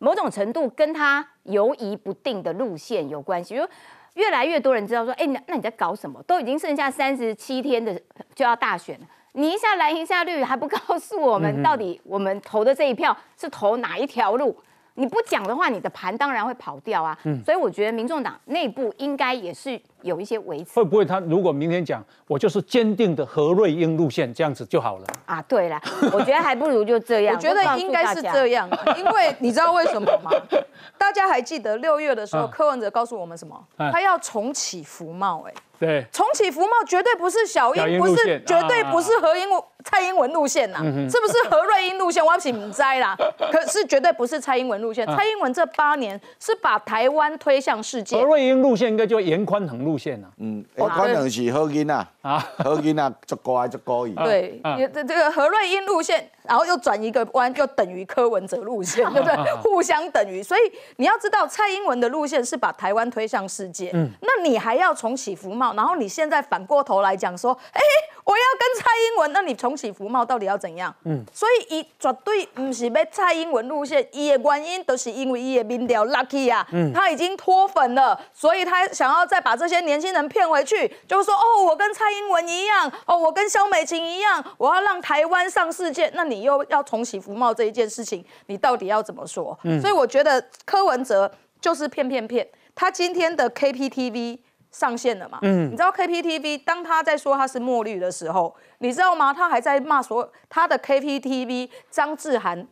[0.05, 3.67] 某种程度跟他犹疑不定的路线有关系，就
[4.14, 6.23] 越来越多人知道说，哎，那那你在搞什么？
[6.25, 7.99] 都已经剩下三十七天的
[8.35, 14.55] 就要大选了，你一下蓝一下绿，还不告诉我们到底我们投的这一票是投哪一条路？
[14.97, 17.19] 你不讲的话，你的盘当然会跑掉啊。
[17.45, 20.71] 所以我觉得民众党内部应该也是有一些维持。
[20.75, 25.43] 会不会他如果明天讲我就是坚定的何瑞英路线，这样子就好了啊？
[25.49, 25.81] 对了，
[26.12, 27.35] 我觉得还不如就这样。
[27.37, 30.31] 我觉得应该是这样，因为你知道为什么吗？
[30.97, 33.59] 大家还记得六月的时候，柯文哲告诉我们什么？
[33.77, 35.53] 他要重启服贸，哎。
[35.77, 39.49] 对，重启服贸绝对不是小英，不是绝对不是何英
[39.85, 42.25] 蔡英文路线呐，是不是何瑞英路线？
[42.25, 43.14] 我要请摘啦。
[43.51, 45.05] 可是绝对不是蔡英文路线。
[45.09, 48.17] 蔡英文这八年是把台湾推向世界。
[48.17, 50.28] 何瑞英路线应该就严宽恒路线呐。
[50.38, 54.14] 嗯，我可能是何英啊，啊，何英啊，足高还足高一。
[54.14, 54.61] 对，
[54.92, 59.54] 这这个何瑞英路线，然后又转一个弯，又等于柯文哲路线， 对不对？
[59.62, 60.42] 互相等于。
[60.42, 60.61] 所以
[60.96, 63.90] 你要知道，蔡英文的路线是把台湾推向世界。
[63.94, 65.74] 嗯，那你还要重启福茂？
[65.74, 67.80] 然后你现在反过头来讲说，哎，
[68.24, 70.94] 我要跟蔡英文，那你重启福茂到底要怎样？
[71.04, 89.59] 嗯，所以伊绝对不是被蔡英文路线，伊的原因都是因为伊的民调 lucky 啊，嗯他已经脱粉了，所以他想要再把这些年轻人骗回去，就是说，哦，我跟蔡英文一样，哦，我跟萧美琴一样，我要让台湾上世界，那你又要重启服贸这一件事情，你到底要怎么说？
[89.64, 94.38] 嗯，所以我觉得柯文哲就是骗骗骗，他今天的 KPTV。
[94.75, 95.38] 上线了嘛？
[95.42, 99.33] 嗯，你知道 KPTV 当他在说他是墨绿的时候，你知道吗？
[99.33, 102.66] 他还在骂说他的 KPTV 张志涵，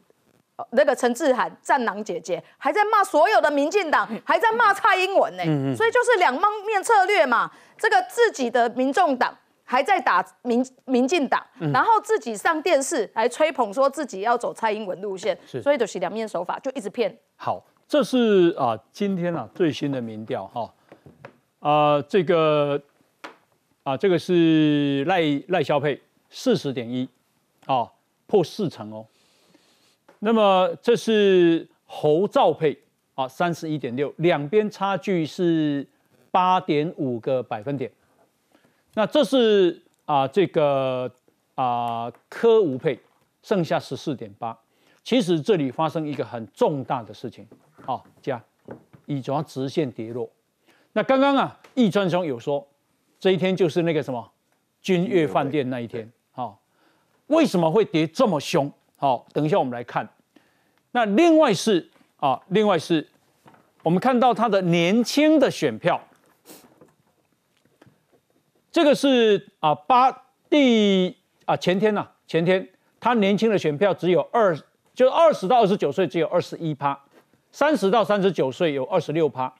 [0.70, 5.44] 那个陈志涵战狼姐姐还在骂所有的民进党，还在骂蔡英文呢。
[5.46, 7.48] 嗯所以就是两方面策略嘛。
[7.78, 9.32] 这个自己的民众党
[9.64, 17.16] 还在打民民进党，然后自己上电视来吹捧说自己要走蔡英文路线，所以就是两面手法，就一直骗。
[17.36, 20.74] 好，这是啊今天啊最新的民调哈。
[21.60, 22.82] 啊，这个
[23.84, 27.08] 啊，这个是赖赖萧佩四十点一，
[27.66, 27.88] 啊，
[28.26, 29.06] 破四成哦。
[30.18, 32.76] 那么这是侯兆佩
[33.14, 35.86] 啊，三十一点六，两边差距是
[36.30, 37.90] 八点五个百分点。
[38.94, 41.10] 那这是啊，这个
[41.54, 43.00] 啊柯吴配
[43.42, 44.56] 剩下十四点八。
[45.04, 47.46] 其实这里发生一个很重大的事情，
[47.86, 48.42] 啊，加
[49.06, 50.30] 以主要直线跌落。
[50.92, 52.64] 那刚刚啊，易川兄有说，
[53.18, 54.30] 这一天就是那个什么
[54.80, 56.60] 君悦饭店那一天，好，
[57.26, 58.70] 为什么会跌这么凶？
[58.96, 60.08] 好，等一下我们来看。
[60.92, 63.08] 那另外是啊，另外是，
[63.82, 66.00] 我们看到他的年轻的选票，
[68.72, 70.10] 这个是啊八
[70.48, 72.66] 第啊前天呐，前天
[72.98, 74.58] 他年轻的选票只有二，
[74.94, 76.98] 就二十到二十九岁只有二十一趴，
[77.50, 79.52] 三十到三十九岁有二十六趴。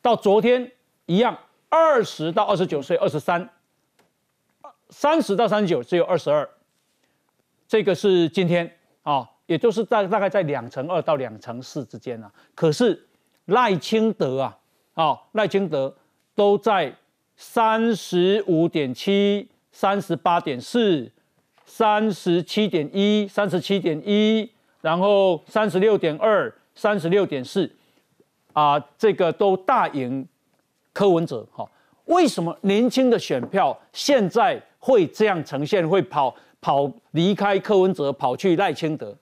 [0.00, 0.70] 到昨天
[1.06, 1.36] 一样，
[1.68, 3.48] 二十到二十九岁二十三，
[4.90, 6.48] 三十到三十九只有二十二，
[7.66, 12.30] 这个是今天啊，也就是大大概在两成二到两成四之间啊。
[12.54, 13.08] 可是
[13.46, 14.58] 赖清德啊，
[14.94, 15.96] 啊赖清德
[16.34, 16.94] 都在
[17.44, 21.10] 三十五点七、三十八点四、
[21.66, 24.48] 三十七点一、三十七点一，
[24.80, 27.68] 然后三十六点二、三十六点四。
[28.52, 30.24] 啊，这个都大赢
[30.92, 31.68] 柯文哲哈？
[32.04, 35.86] 为什么年轻的选票现在会这样呈现？
[35.86, 39.12] 会跑跑离开柯文哲，跑去赖清德？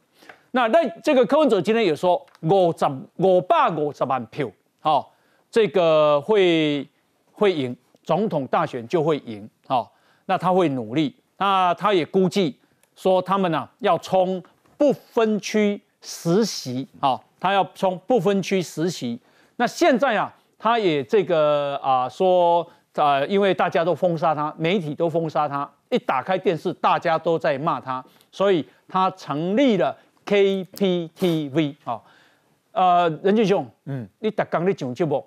[0.50, 5.14] 那赖这个柯文哲今天也说五十五百五十万票，好，
[5.50, 6.86] 这个会
[7.32, 7.74] 会赢
[8.10, 9.92] 总统大选就会赢，好，
[10.26, 11.14] 那他会努力。
[11.36, 12.58] 那他也估计
[12.96, 14.42] 说他们呢要冲
[14.76, 17.22] 不分区实习，好。
[17.38, 19.16] 他要冲不分区实习，
[19.54, 29.96] 那现在啊，他也这个啊说啊，因为大家都封杀他，媒体都封杀他，一打开电视，大家都在骂他，所以他成立了
[30.26, 32.02] KPTV 啊，
[32.72, 35.24] 呃，任俊雄，嗯，你打刚你讲节目，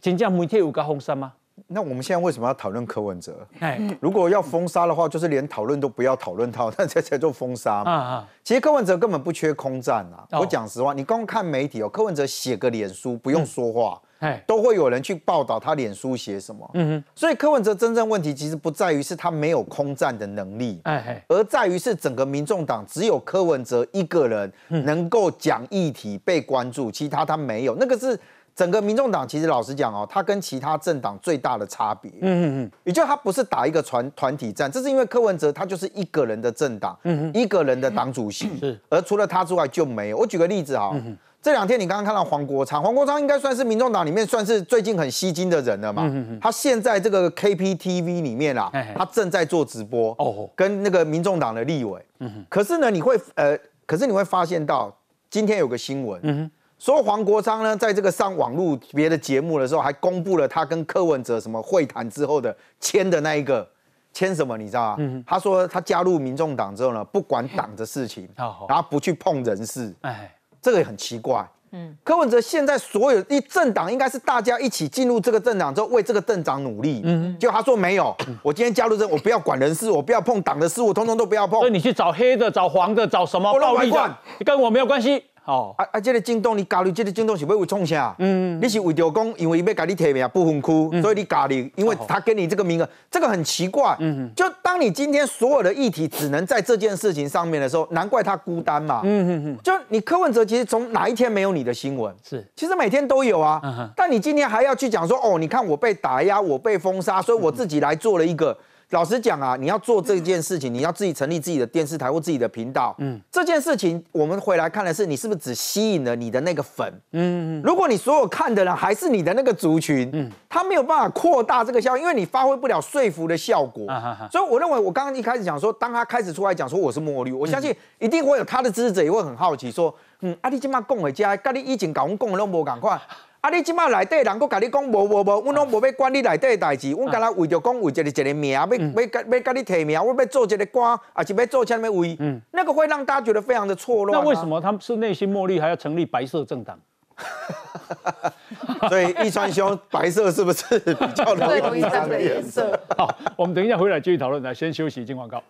[0.00, 1.32] 真正媒体有个封杀吗？
[1.72, 3.46] 那我们现在为什么要讨论柯文哲？
[3.60, 7.90] 哎，如果要封杀的话，就是连讨论都不要讨论他， 那才才做封杀嘛。
[7.90, 8.28] 啊啊！
[8.44, 10.26] 其实柯文哲根本不缺空战啊。
[10.38, 16.68] 我讲实话，你光看媒体哦，柯文哲写个脸书不用说话，哎，都会有人去报道他脸书写什么。
[16.74, 17.04] 嗯哼。
[17.14, 27.76] 所以柯文哲真正问题其实不在于是他没有空战的能力，哎而在于是整个民众党只有柯文哲一个人能够讲议题被关注，其他他没有。
[27.76, 28.18] 那个是。
[28.54, 40.18] 整个民众党其实老实讲哦，它跟其他政党最大的差别，嗯嗯嗯，也就它不是打一个团团体战，这是因为柯文哲他就是一个人的政党，嗯一个人的党主席，是，而除了他之外就没有。
[40.18, 40.94] 我举个例子哈，
[41.40, 46.08] 这两天你刚刚看到黄国昌，黄国昌应该算是民众党里面算是最近很吸睛的人了嘛，
[46.40, 54.96] 他现在这个 KPTV 里面啊，他正在做直播，哦，跟那个民众党的立委，嗯可是呢，你会呃，可是你会发现到
[55.30, 56.48] 今天有个新闻，嗯
[56.82, 63.64] 说黄国昌呢，在这个上网络别的节目的时候，还公布了他跟柯文哲什么会谈之后的签的那一个
[64.12, 65.22] 签什么，你知道吗？
[65.24, 71.48] 他说他加入民众党之后呢，不管党的事情，然后不去碰人事，哎，这个也很奇怪。
[71.70, 77.00] 嗯，柯文哲现在所有一政党应该是大家一起进入这个政党之后为这个政党努力。
[77.04, 81.60] 嗯，就他说没有，我今天加入这，我不要管人事，我不要碰党的事，我通通都不要碰。
[81.60, 85.22] 所以你去找黑的，找黄的，找什么暴力的，跟我没有关系。
[85.44, 86.00] 哦，啊啊！
[86.00, 88.14] 这个政党你加入这个政党是为为创啥？
[88.18, 93.96] 嗯，你是为着讲，因为要给你提名不分区，所以你加入，因为他给你这个名额，这个很奇怪。
[93.98, 99.00] 嗯就当你今天所有的议题只能在这件事情上面的时候，难怪他孤单嘛。
[99.04, 99.58] 嗯嗯嗯。
[99.64, 102.14] 就你柯文哲，其实从哪一天没有你的新闻？
[102.22, 103.60] 是，其实每天都有啊。
[103.64, 108.56] 嗯但你今天还要去讲说，哦，你看我被打压，我被封杀，所以我自己来做了一个。
[108.92, 112.94] 老实讲啊，你要做这件事情，你要自己成立自己的电视台或自己的频道。
[112.98, 116.92] 嗯，这件事情我们回来看的是，你是不是只吸引了你的那个粉？
[117.12, 123.86] 嗯，如果你所有看的人还是你的那个族群，嗯，他没有办法扩大这个效，因为你发挥不了说服的效果。
[124.30, 133.00] 所以我认为，我刚刚一开始讲说，当他开始出来讲说我是墨绿，我相信一定会有他的支持者也会很好奇说，嗯，阿弟今嘛讲回家，跟你以前讲讲的都无共款。
[133.42, 133.50] 啊！
[133.50, 142.16] 你即马内底人，佫甲你讲无无无，阮拢无要管你内底的代志，阮敢若为着讲为一个一个名，要要甲要甲你提名，我要做一个官，啊是要做什么位？
[142.20, 144.20] 嗯，那个会让大家觉得非常的错乱。
[144.20, 146.78] 那为什么他们是内心墨绿，还要成立白色政党？
[148.88, 152.78] 所以易川兄，白色是不是比较容易这的颜色？
[152.96, 154.40] 好，我们等一下回来继续讨论。
[154.40, 155.42] 来，先休息，进广告。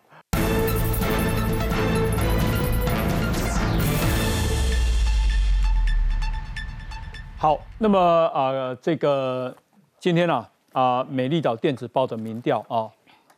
[7.42, 9.52] 好，那么啊，这个
[9.98, 12.88] 今天呢啊，美丽岛电子报的民调啊，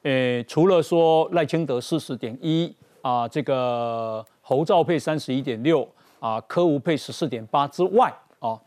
[0.02, 5.88] 诶，除了说赖清德四十点一啊，这个侯兆佩三十一点六
[6.20, 8.60] 啊，柯吴佩十四点八之外啊，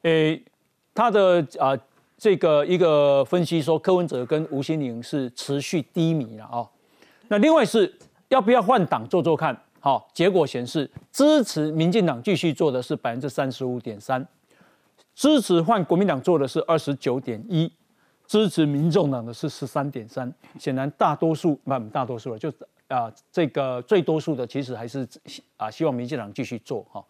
[0.00, 0.42] 诶，
[0.94, 1.76] 他的啊
[2.16, 6.66] 这个一个分析说，柯文哲跟吴欣玲是持续低迷了啊。
[7.28, 7.94] 那另外是
[8.28, 9.54] 要不要换党做做看？
[9.80, 14.26] 好，结果显示支持民进党继续做的是百分之三十五点三。
[15.20, 17.70] 支持换国民党做的是二十九点一，
[18.26, 20.32] 支持民众党的是十三点三。
[20.58, 22.50] 显然大多数，不，大多数了，就
[22.88, 25.06] 啊，这个最多数的其实还是
[25.58, 27.04] 啊，希望民进党继续做哈。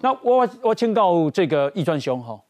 [0.00, 2.40] 那我我请告这个易川兄哈，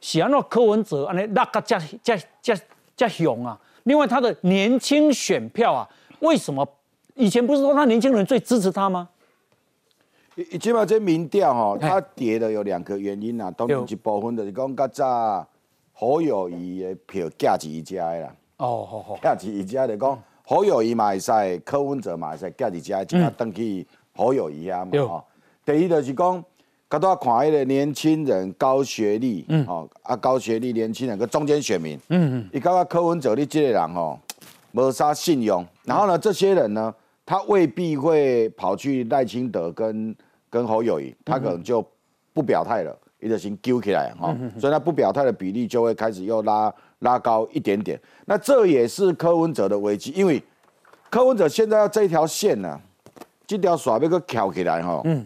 [0.00, 2.58] 喜欢那柯文哲啊，那那个加加加
[2.96, 3.60] 加雄啊。
[3.82, 5.86] 另外他的年轻选票啊，
[6.20, 6.66] 为什么
[7.16, 9.10] 以前不是说他年轻人最支持他吗？
[10.58, 15.46] 起码这民调吼，它跌的有两个原因啦，当然一部分就是讲较早
[15.92, 18.34] 好友谊的票价值一家啦。
[18.56, 24.90] 哦，好好，价值一家就讲好友谊嘛会使，柯文哲嘛会使，价值家就要登去好友谊啊嘛。
[25.06, 25.22] 吼，
[25.66, 26.44] 第一就是讲，
[26.88, 34.18] 较多看迄个年轻人高学历，嗯，哦啊高学历年轻人个中间选民，嗯嗯，伊感觉柯文哲你这个人吼
[34.72, 36.94] 无啥信用，然后呢，这些人呢。
[37.24, 40.14] 他未必会跑去赖清德跟
[40.50, 41.84] 跟侯友谊，他可能就
[42.32, 47.98] 不表态了，一个心揪起来哈，所以他不表态的比例就会开始又拉拉高一点点。
[48.26, 50.42] 那这也是柯文哲的危机，因为
[51.08, 52.80] 柯文哲现在要这条线呢，
[53.46, 55.24] 这条耍被个翘起来哈，嗯，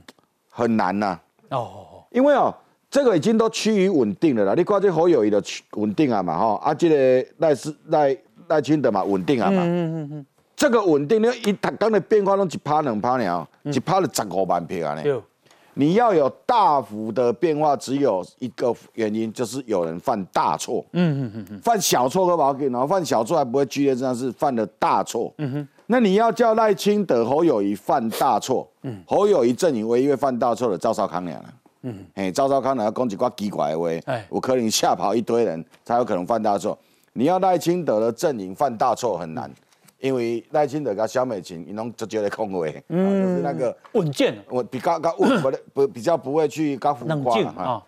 [0.50, 1.18] 很难呐。
[1.50, 2.54] 哦，因为哦，
[2.90, 4.54] 这个已经都趋于稳定了啦。
[4.54, 8.16] 你看这侯友谊的稳定啊嘛哈，啊这个赖是赖
[8.48, 9.62] 赖清德嘛稳定啊嘛。
[9.62, 10.26] 嗯嗯嗯。
[10.56, 14.94] 这个稳定，你一他刚的变化拢一趴两趴了，一趴了十五万票啊！
[14.94, 15.22] 呢，
[15.74, 20.82] 你要有大幅的变化，只有一个原因，就是有人犯大错。
[20.92, 25.30] 嗯嗯嗯犯小错可不好然后犯小错还不会剧烈，这样是犯了大错。
[25.36, 28.66] 嗯哼，那你要叫赖清德、侯友谊犯大错？
[28.80, 31.44] 嗯，侯友谊阵营唯一会犯大错的赵少康了。
[31.82, 36.76] 嗯，哎，赵少康呢要讲几挂奇怪的话，哎，我可能吓跑一堆人才有可能犯大错。
[37.12, 39.50] 你要赖清德的阵营犯大错很难。
[40.06, 47.82] 因为赖清德跟萧美琴，伊拢直接来控位，就是那个稳健，我比较较稳，不不 比较不会去搞浮夸啊。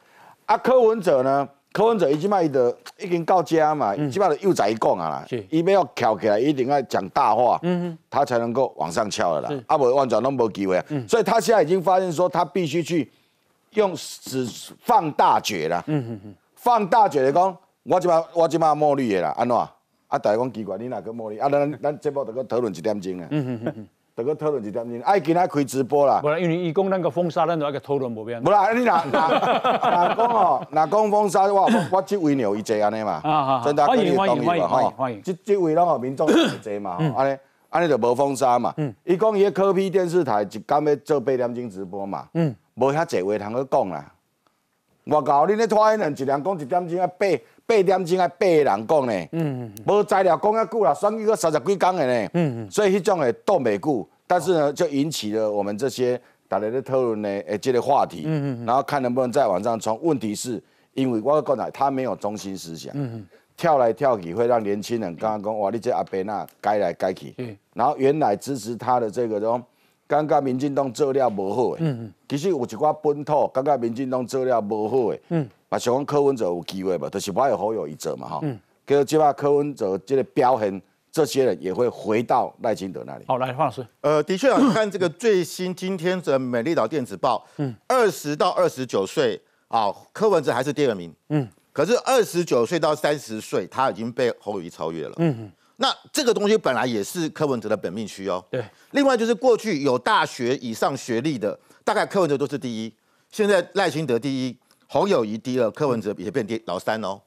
[0.46, 1.48] 啊，柯文哲呢？
[1.70, 9.62] 柯文哲伊即摆伊的已经到家嘛，即摆又在讲啊啦，伊要翘起来，一定要讲大话，嗯他才能够往上翘的啦。
[9.68, 10.85] 啊，无完全拢无机会啊。
[11.07, 13.09] 所以他现在已经发现说，他必须去
[13.74, 14.44] 用只
[14.81, 15.85] 放大决啦。
[15.87, 19.57] 嗯嗯嗯，放大决的讲，我即摆我即摆墨绿的啦，安怎？
[20.09, 20.18] 啊！
[20.18, 21.38] 大家讲奇怪，你哪个摸你？
[21.38, 23.29] 啊，咱咱 节目得个讨论一点钟啊，
[24.16, 25.01] 得个讨论一点钟。
[25.03, 26.21] 哎，今仔开直播啦。
[26.25, 28.42] 无啦，因为伊讲咱个封杀，咱就爱个讨论无变。
[28.42, 30.67] 无啦，你哪哪哪讲哦？
[30.73, 31.42] 哪讲封杀？
[31.52, 33.21] 我我即位牛伊坐安尼嘛。
[33.23, 33.61] 啊啊！
[33.87, 35.23] 欢迎欢迎欢迎欢迎。
[35.23, 37.37] 即即位拢哦民众坐嘛，安尼
[37.69, 38.73] 安尼就无封杀嘛。
[38.79, 38.94] 嗯。
[39.04, 42.27] 伊讲伊个科比电视台一工要做八点钟直播嘛。
[42.33, 42.56] 嗯。
[42.77, 44.11] 无遐济话通去讲啦。
[45.11, 47.27] 我搞恁咧拖人，一人讲一点钟啊八
[47.67, 59.98] 八点钟啊八个人讲呢，嗯嗯，无材料讲遐久啦，选举个三十几工的呢，嗯嗯，所以迄种诶斗袂久，但是呢，就引起了我们这些大家咧讨论呢，诶，这个话题，嗯嗯，然后看能不能再往上冲。
[60.02, 69.63] 问题是，因为我讲来，他没有中心思想，嗯嗯，跳来跳去会让年轻人刚刚讲哇，你这阿伯那改来改去，嗯，然后原来支持他的这个种。
[70.09, 75.21] 感觉民进党做了无好诶，其实有一寡本土感觉民进党做了无好诶，
[75.69, 78.40] 啊，想讲柯文哲有机会嘛，就是我有好友一者嘛哈，
[78.87, 80.81] 跟即把柯文哲即个表现，
[81.13, 83.25] 这些人也会回到赖清德那里。
[83.29, 89.38] 好，来黄老师，呃，的确啊， 看这个最新今天的美丽岛电子报，嗯，二十到二十九岁
[89.69, 95.52] 啊，柯文哲还是第二名，嗯，可是二十九岁到三十岁，他已经被侯友谊超越了，嗯。
[95.81, 98.44] 那这个东西本来也是柯文哲的本命区哦。
[98.50, 98.64] 对。
[98.90, 102.92] 另外就是过去有大学以上学历的，大概柯文哲都是第一。
[103.31, 104.56] 现在赖清德第一，
[104.88, 107.20] 侯友谊第二，柯文哲也变第老三哦。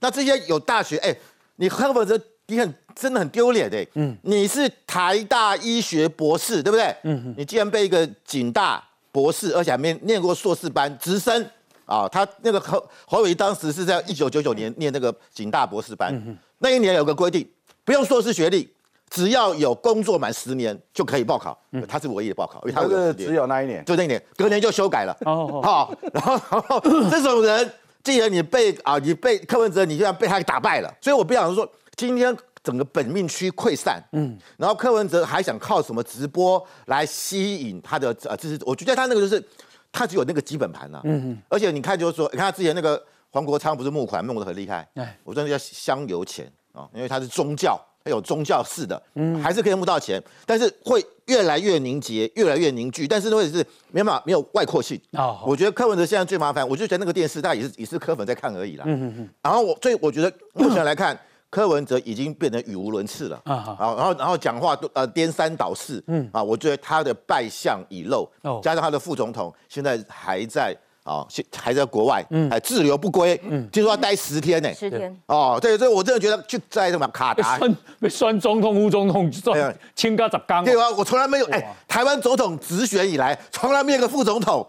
[0.00, 1.14] 那这些有大学，哎，
[1.56, 3.86] 你柯文哲你很真的很丢脸的。
[3.94, 4.16] 嗯。
[4.22, 6.84] 你是台大医学博士，对不对？
[7.02, 7.34] 嗯嗯。
[7.36, 8.82] 你竟然被一个警大
[9.12, 11.46] 博士，而且还没念过硕士班，直升
[11.84, 12.08] 啊！
[12.08, 17.46] 他那个侯侯友谊当时是在一九九九年念那个警大博士班，那一年有个规定。
[17.88, 18.70] 不用硕士学历，
[19.08, 21.58] 只要有工作满十年就可以报考。
[21.88, 25.16] 他是唯一的报考，因为他是只有那一年，就那一年，隔年就修改了。
[25.24, 26.80] 哦，好，然后然后
[27.10, 27.72] 这种人，
[28.04, 30.94] 既然你被啊，你被柯文哲，你就要被他打败了。
[31.00, 31.66] 所以我不想说，
[31.96, 38.62] 今天整个本命区溃散，嗯，然后柯文哲还想靠什么直播来吸引他的呃支持？
[38.66, 39.42] 我觉得他那个就是
[39.90, 46.52] 他只有那个基本盘了，嗯嗯，而且你看就是说，你看他之前那个黄国昌不是募款募的很厉害，哎，我真的叫香油钱。
[46.94, 55.40] 因为它是宗教，它有宗教式的，嗯，还是可以募到钱，但是会越来越凝结，越来越凝聚，但是问题是没办法，没有外扩性啊。
[55.46, 58.84] 我觉得柯文哲现在最麻烦，我就觉得那个电视，大家也是也是柯粉在看而已啦。
[58.86, 59.28] 嗯嗯嗯。
[59.42, 61.18] 然后我所以我觉得目前来看，
[61.50, 63.76] 柯文哲已经变得语无伦次了啊。
[63.78, 68.28] 然后然后讲话都呃颠三倒四，嗯啊，我觉得他的败相已露，
[68.62, 70.76] 加上他的副总统现在还在。
[71.08, 77.58] 哦，还在国外，嗯，还滞留不归，嗯，听说要待十天呢，十天，哦，对，所以我真的觉得就在什么卡达，
[77.98, 84.66] 被酸总统、副总统，算清高十缸，对啊，我从来没有，哎，台湾总统直选以来，从来没有个副总统，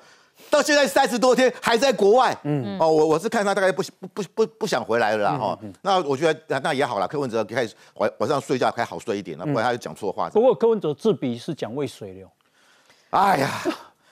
[0.49, 10.29] 到现在三十多天还在国外，嗯，哦，我我是看他大概不不不不不想回来了啦，哈，那我觉得那也好了，柯文哲开始晚晚上睡觉可以好睡一点了，不然他就讲错话。
[10.29, 12.29] 不过柯文哲自比是讲渭水流，
[13.09, 13.61] 哎呀。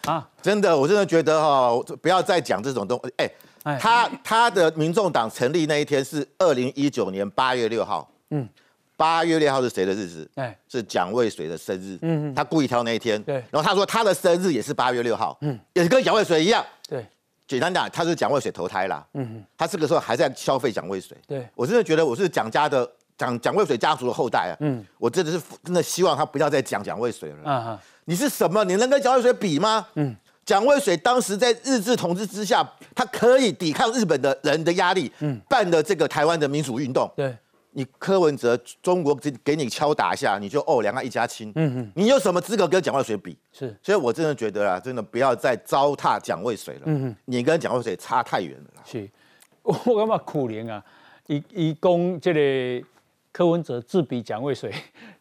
[0.08, 3.00] 啊，真的，我真的觉得哈，不要再讲这种东。
[3.18, 3.30] 哎，
[3.78, 8.10] 他他的民众党成立那一天是二零一九年八月六号。
[8.30, 8.48] 嗯，
[8.96, 10.30] 八月六号是谁的日子？
[10.36, 11.98] 哎，是蒋渭水的生日。
[12.02, 13.22] 嗯嗯，他故意挑那一天。
[13.24, 15.38] 对，然后他说他的生日也是八月六号。
[15.42, 16.66] 嗯，也是跟蒋渭水一样。
[16.88, 17.06] 对，
[17.46, 19.06] 简单讲，他是蒋渭水投胎啦。
[19.14, 21.18] 嗯嗯，他这个时候还在消费蒋渭水。
[21.28, 24.58] 对，我真的觉得我是蒋家的蒋蒋渭水家族的后代啊。
[24.62, 27.52] 嗯，我真的是真的希望他不要再讲蒋渭水了。
[27.52, 28.64] 啊你是什么？
[28.64, 29.86] 你能跟蒋渭水比吗？
[29.96, 30.16] 嗯。
[30.46, 37.12] 蒋渭水当时在日治统治之下，他可以抵抗日本的人的压力，嗯，办的这个台湾的民主运动。
[37.18, 37.36] 对，
[37.72, 41.52] 你柯文哲，中国给给你敲打一下，你就哦，两岸一家亲。
[41.56, 43.38] 嗯嗯，你有什么资格跟蒋渭水比？
[43.52, 46.84] 是，所以我真的觉得啊，真的不要再糟蹋蒋渭水了。
[46.86, 48.82] 嗯嗯，你跟蒋渭水差太远了。
[48.86, 49.06] 是，
[49.64, 50.82] 我感觉苦怜啊，
[51.28, 52.88] 一一公这个
[53.34, 54.74] 柯文哲自比蒋渭水，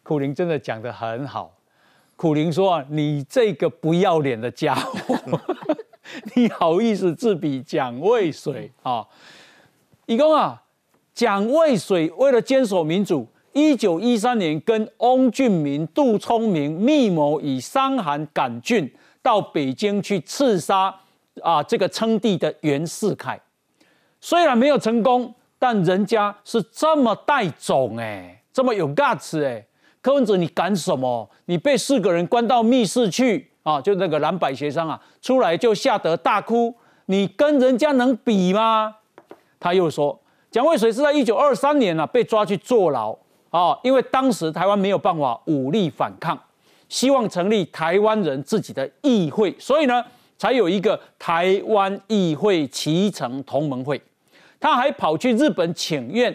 [0.03, 1.53] 苦灵真的讲得很好。
[2.17, 5.39] 苦灵说：“啊，你这个不要脸的家伙，
[6.35, 9.05] 你好意思自比蒋渭水啊？
[10.07, 10.63] 一共啊，
[11.13, 18.91] 蒋渭水为了坚守民主，一九一三年跟翁俊明、杜聪明密谋，以伤寒杆菌
[19.21, 20.93] 到北京去刺杀
[21.43, 23.39] 啊这个称帝的袁世凯。
[24.19, 29.63] 虽然没有成功，但人家是这么带种哎，这么有 guts 哎。”
[30.07, 31.29] 柯文哲，你敢什么？
[31.47, 33.81] 你被四个人关到密室去啊！
[33.81, 36.73] 就那个蓝白协商啊，出来就吓得大哭。
[37.07, 38.95] 你跟人家能比吗？
[39.59, 40.17] 他又说，
[40.49, 43.13] 蒋渭水是在一九二三年啊被抓去坐牢
[43.49, 46.41] 啊，因为当时台湾没有办法武力反抗，
[46.87, 50.01] 希望成立台湾人自己的议会，所以呢，
[50.37, 54.01] 才有一个台湾议会启程同盟会。
[54.57, 56.33] 他还跑去日本请愿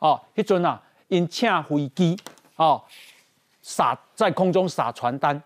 [0.00, 2.14] 啊，一阵啊，因请飞机
[2.56, 2.78] 啊。
[3.68, 5.42] 撒在空中撒传单，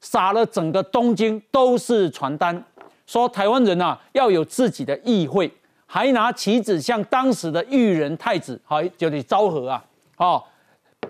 [0.00, 2.60] 撒了整个东京都是传单，
[3.06, 5.48] 说台湾人呐要有自己的议会，
[5.86, 9.84] 还拿旗子向当时的裕仁太子，好就是昭和啊，
[10.16, 10.42] 哦，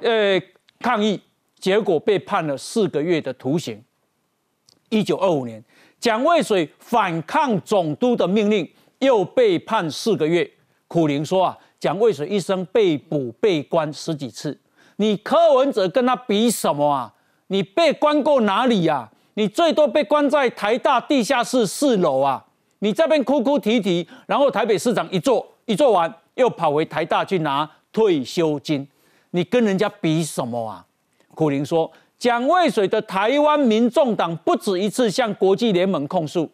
[0.03, 0.39] 呃
[0.81, 1.19] 抗议，
[1.59, 3.83] 结果被判了四个月的徒刑。
[4.91, 5.65] 一九二五年，
[5.99, 10.49] 蒋渭水反抗总督的命令，又被判四个月。
[10.87, 14.57] 苦灵说啊，蒋渭水一生被捕被关十几次，
[14.97, 17.13] 你柯文哲跟他比什么啊？
[17.49, 19.09] 你被关过哪里呀？
[19.35, 22.43] 你最多被关在台大地下室四楼啊！
[22.79, 28.89] 你这边哭哭啼啼，然后台北市长一做一做完，又跑回台大去拿退休金，
[29.31, 30.87] 你跟人家比什么啊？
[31.35, 36.51] 苦灵说，蒋渭水的台湾民众党不止一次向国际联盟控诉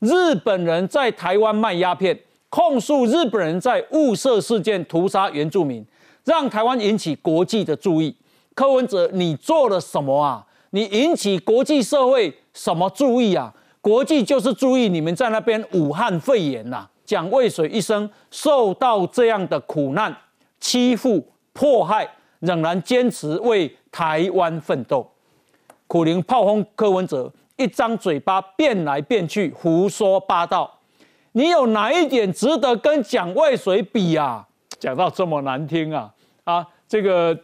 [0.00, 2.18] 日本人在台湾卖鸦片，
[2.50, 5.82] 控诉日本人在雾社事件屠杀原住民，
[6.26, 8.14] 让台湾引起国际的注意。
[8.52, 10.44] 柯文哲，你做了什么啊？
[10.70, 13.54] 你引起国际社会什么注意啊？
[13.80, 16.86] 国际就是注意你们在那边武汉肺炎呐。
[17.04, 20.14] 蒋渭水一生受到这样的苦难、
[20.58, 22.08] 欺负、迫害，
[22.40, 25.08] 仍然坚持为台湾奋斗。
[25.86, 30.80] 苦灵炮轰柯文哲，一张嘴巴变来变去，胡说八道。
[31.30, 34.44] 你有哪一点值得跟蒋渭水比啊？
[34.80, 36.12] 讲到这么难听啊！
[36.46, 37.38] 啊，这个。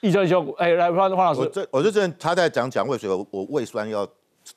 [0.00, 4.06] 易正兄，哎，来方方老师，我这我就这他在讲讲胃水，我我胃酸要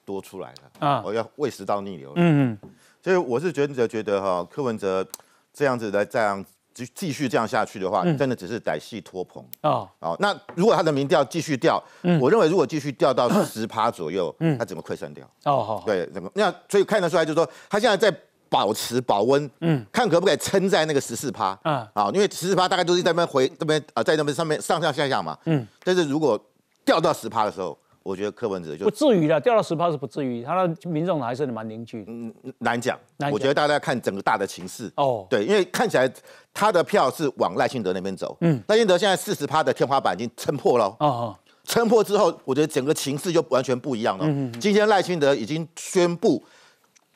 [0.04, 2.12] 多出来了啊，我要胃食道逆流。
[2.18, 2.70] 嗯嗯，
[3.02, 5.08] 所以我是觉得觉得哈，柯文哲
[5.54, 9.88] 这样子来这样继继续这样下去的话，真的只是歹戏拖棚啊。
[10.00, 11.82] 哦，那如果他的民调继续掉，
[12.20, 15.26] 我认为如果继续掉到十趴左右，嗯，他整个溃散掉。
[15.46, 18.18] 哦好，对，整个那所以看得出来，就是说他现在在。
[18.50, 26.40] 保持保温，嗯，看可不可以撑在那个十四趴，啊，好，因为十四趴大概都是在那边回这边啊，在那边上面上上下下嘛，嗯，但是如果
[26.86, 32.98] 掉到十趴的时候，我觉得柯文哲就不至于了，掉到十趴是不至于，他的民众还是蛮凝聚，嗯，难讲，
[33.32, 36.10] 我觉得大家看整个大的情势，哦，对，因为看起来
[36.54, 41.36] 他的票是往赖清德那边走，嗯，赖清德现在四十趴的天花板已经撑破了，哦，
[41.66, 46.42] 撑破之后，我觉得整个情势就完全不一样了，嗯，今天赖清德已经宣布，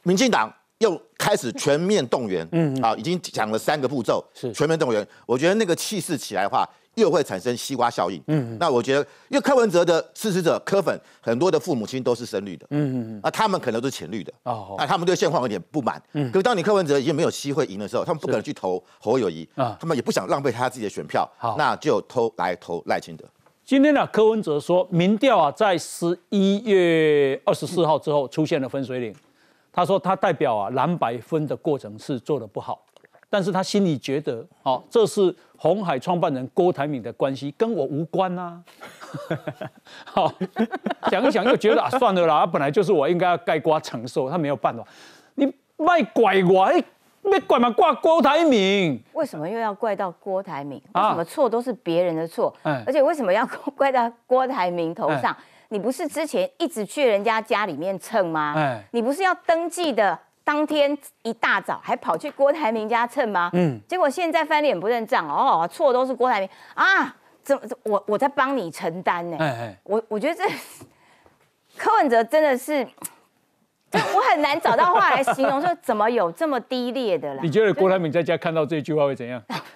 [0.03, 0.53] 民进党。
[0.81, 4.51] 又开始全面动员，嗯，啊，已经讲了三个步骤，是。
[4.51, 5.07] 全面动员。
[5.27, 23.23] 我觉得那个气势起来的话，又会产生西瓜效应，嗯，那我觉得，因为柯文哲的支持者柯粉很多的父母亲都是深绿的，嗯嗯嗯，啊，他们可能都是浅绿的，哦，那他们对现况有点不满，嗯，可是当你柯文哲已经没有机会赢的时候，他们不可能去投侯友谊，啊，他们也不想浪费他自己的选票，好，那就偷来投赖清德。
[23.63, 29.15] 今天呢，柯文哲说，民调啊，在十一月二十四号之后出现了分水岭。
[29.71, 32.83] 他说他代表啊蓝白分的过程是做的不好，
[33.29, 38.61] 但是他心里觉得，哦，这是红海创办人郭台铭的关系，跟我无关呐。
[40.05, 40.31] 好，
[41.09, 44.83] 想一想又觉得啊，算了啦，本来就是我应该要盖瓜承受，他没有办法。
[45.35, 45.45] 你
[45.77, 46.83] 卖拐我，哎，
[47.23, 49.01] 别拐嘛，挂郭台铭。
[49.13, 50.81] 为什么又要怪到郭台铭？
[50.93, 52.53] 为什么错都是别人的错？
[52.63, 55.35] 而且为什么要怪到郭台铭头上？
[55.71, 58.53] 你不是之前一直去人家家里面蹭吗？
[58.57, 63.49] 哎，你不是要登记的当天一大早还跑去郭台铭家蹭吗？
[63.53, 67.15] 嗯，结果现在翻脸不认账哦，错都是郭台铭啊！
[67.41, 69.37] 怎么我我在帮你承担呢？
[69.39, 70.43] 哎哎，我我觉得这
[71.77, 72.85] 柯文哲真的是，
[73.93, 77.39] 我很难找到话来形容说怎么有这么低劣的啦。
[77.41, 79.41] 你觉得郭台铭在家看到这句话会怎样？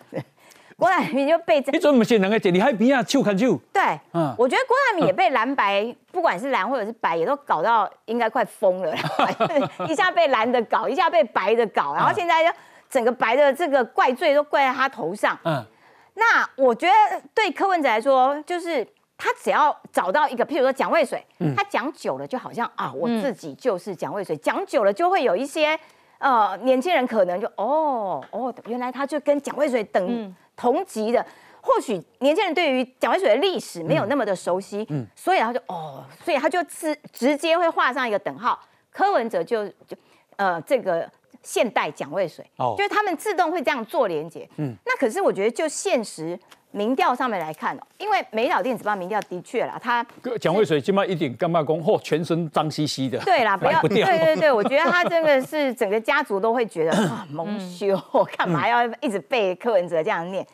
[0.85, 2.51] 郭台铭就被这，你怎么写两个字？
[2.51, 3.01] 你还比啊？
[3.01, 3.81] 就看就对，
[4.13, 8.95] 嗯，我觉得郭台铭也被蓝白，不管是蓝或者是白，也都搞到应该快疯了。
[9.89, 12.51] 一下被蓝的搞，一下被白的搞，然后现在就
[12.87, 15.35] 整个白的这个怪罪都怪在他头上。
[15.43, 15.65] 嗯，
[16.13, 16.93] 那我觉得
[17.33, 21.25] 对柯文哲来说，就是他只要找到一个，譬如说蒋渭水，
[21.57, 25.79] 他讲久了就好像啊，我自己就是蒋渭水，讲久了就会有一些
[26.19, 30.35] 呃年轻人可能就哦哦，原来他就跟蒋渭水等。
[30.55, 31.25] 同级的，
[31.61, 38.59] 或许年轻人对于蒋渭水的历史没有那么的熟悉，嗯，所以他就哦，所以他就直直接会画上一个等号。
[38.91, 39.97] 柯文哲就就
[40.37, 41.09] 呃这个
[41.43, 46.39] 现代蒋渭水，哦，就是他们自动会这样做连接，嗯，那可是我觉得就现实
[46.75, 50.05] 民调上面来看哦，因为美岛电子报民调的确啦，他
[50.41, 57.97] 蒋渭水起码一点干嘛工，嚯，全身脏兮兮的，对啦，不要，对对对，我觉得他真的 是整个家族都会觉得 啊蒙羞，
[58.35, 60.45] 干嘛要一直被柯文哲这样念？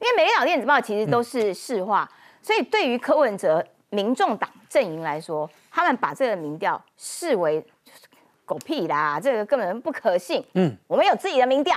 [0.00, 2.10] 因为美岛电子报其实都是市话，
[2.40, 7.62] 所以对于柯文哲民众党阵营来说，他们把这个民调视为
[8.46, 10.42] 狗屁啦，这个根本不可信。
[10.54, 11.76] 嗯，我们有自己的民调，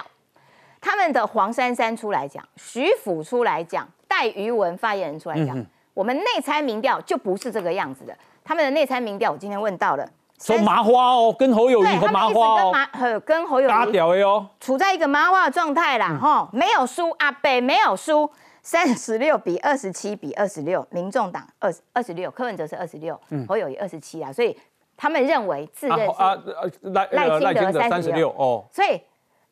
[0.81, 8.17] 他们的黄珊珊出来讲，徐府出来讲，戴于文发言人出来讲，我们内参民调就不是这个样子的。
[8.43, 10.09] 他们的内参民调，我今天问到了。
[10.41, 18.31] 说麻花哦，跟侯友谊和麻花哦，跟侯友谊哦，处在一个麻花的状态啦，哈，没有输，阿北没有输，
[18.63, 23.19] 三十六比二十七比二十六，民众党二二十六，柯文哲是二十六，
[23.49, 24.57] 侯友谊二十七啊，所以
[24.95, 29.01] 他们认为自认是赖赖清德三十六哦，所以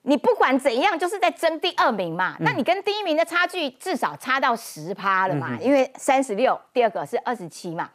[0.07, 2.37] 你不管怎样，就是在争第二名嘛。
[2.39, 5.57] 那你跟第一名的差距至少差到十趴了嘛？
[5.59, 7.89] 因为三十六，第二个是二十七嘛。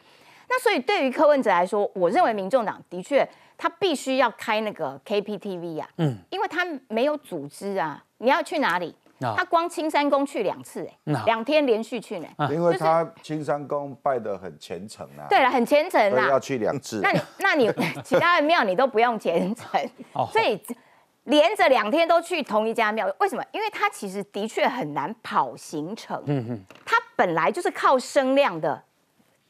[0.46, 8.04] 那所以对于柯文哲来说，我认为民众党的确他必须要开那个 KPTV 啊，嗯，因为他没有组织啊。
[8.18, 8.94] 你要去哪里？
[9.18, 12.28] 他光青山宫去两次，哎，两天连续去呢。
[12.50, 15.24] 因为他青山宫拜的很虔诚啊。
[15.30, 17.00] 对了，很虔诚啊，要去两次。
[17.02, 17.72] 那你那你
[18.04, 19.66] 其他的庙你都不用虔诚，
[20.30, 20.60] 所以。
[21.24, 23.44] 连着两天都去同一家庙，为什么？
[23.52, 26.20] 因为他其实的确很难跑行程。
[26.26, 28.82] 嗯哼，他本来就是靠声量的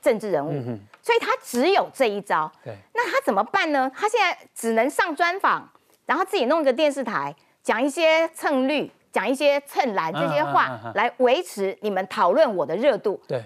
[0.01, 0.51] 政治人物，
[1.01, 2.51] 所以他只有这一招。
[2.63, 3.91] 对，那他怎么办呢？
[3.95, 5.67] 他现在只能上专访，
[6.05, 13.19] 然后自己弄一个电视台，讲一些蹭绿、讲一些蹭蓝这些话，来维持你们讨论我的热度。
[13.27, 13.43] 对，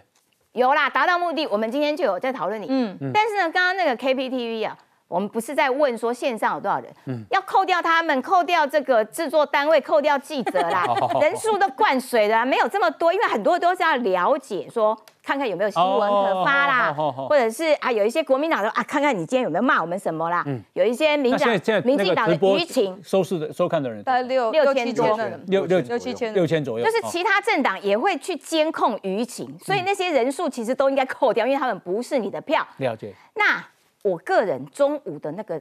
[0.50, 1.46] 有啦，达到目的。
[1.46, 2.66] 我们今天就有在讨论你。
[2.68, 3.12] 嗯嗯。
[3.14, 4.76] 但是呢，刚刚那个 KPTV 啊。
[5.08, 10.84] 我们不是在问说线上有多少人，嗯，要扣掉他们，扣掉这个制作单位，扣掉记者啦，
[11.22, 21.50] 人数都灌水的，没有这么多，因为很多都是要了解说，看看有没有新闻可发啦，或者是啊，有一些国民党说啊，看看你今天有没有骂我们什么啦，有一些民党
[21.84, 32.66] 民进党的舆情收视的收看的人大概六六千多，六六六七千六千左右，就是其他政党也会去监控舆情，所以那些人数其实都应该扣掉，因为他们不是你的票。
[32.78, 33.14] 了解。
[33.34, 33.64] 那。
[34.06, 35.60] 我个人中午的那个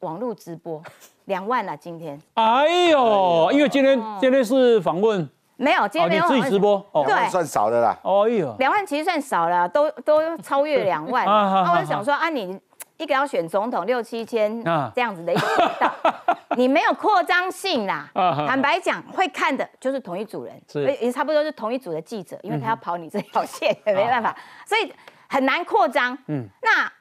[0.00, 0.82] 网络直播
[1.24, 2.20] 两万了，今天。
[2.34, 5.26] 哎呦，因为今天今天是访问，
[5.56, 7.98] 没有，今天没有自己直播，对，算少的啦。
[8.02, 11.24] 哎呦，两万其实算少了，都都超越两万。
[11.64, 12.60] 那我就想说，啊，你
[12.98, 14.62] 一个要选总统六七千
[14.94, 15.92] 这样子的一个频道，
[16.54, 18.10] 你没有扩张性啦。
[18.14, 20.62] 坦白讲，会看的就是同一组人，
[21.00, 24.36] 也差不多是同一组的记者，因为他要跑你这条线，也没办法，
[24.66, 24.92] 所以
[25.30, 26.16] 很难扩张。
[26.26, 26.92] 嗯，那。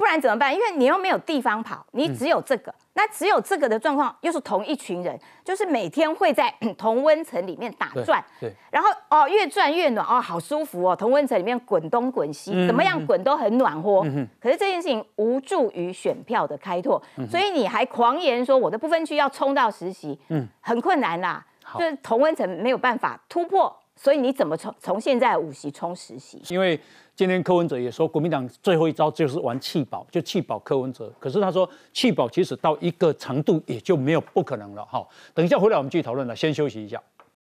[0.00, 0.54] 不然怎么办？
[0.54, 14.00] 因为你又没有地方跑，你只有这个，那只有这个的状况，又是同一群人，就是每天会在 同温层里面打转，对，然后哦越转越暖哦，好舒服哦，同温层里面滚东滚西，怎么样滚都很暖和。
[14.40, 21.44] 可是这件事情无助于选票的开拓，所以你还狂言说我的部分区要冲到实习，嗯，很困难啦，
[21.74, 26.40] 就是同温层没有办法突破，所以你怎么从从现在五席冲十席？
[26.48, 26.80] 因为。
[27.16, 31.12] 今天柯文哲也说，国民党最后一招就是玩弃保，就弃保柯文哲。
[31.18, 34.82] 可是他说弃保其实到一个程度也就没有不可能了。
[34.86, 36.98] 哈，等一下回来我们继续讨论了，先休息一下。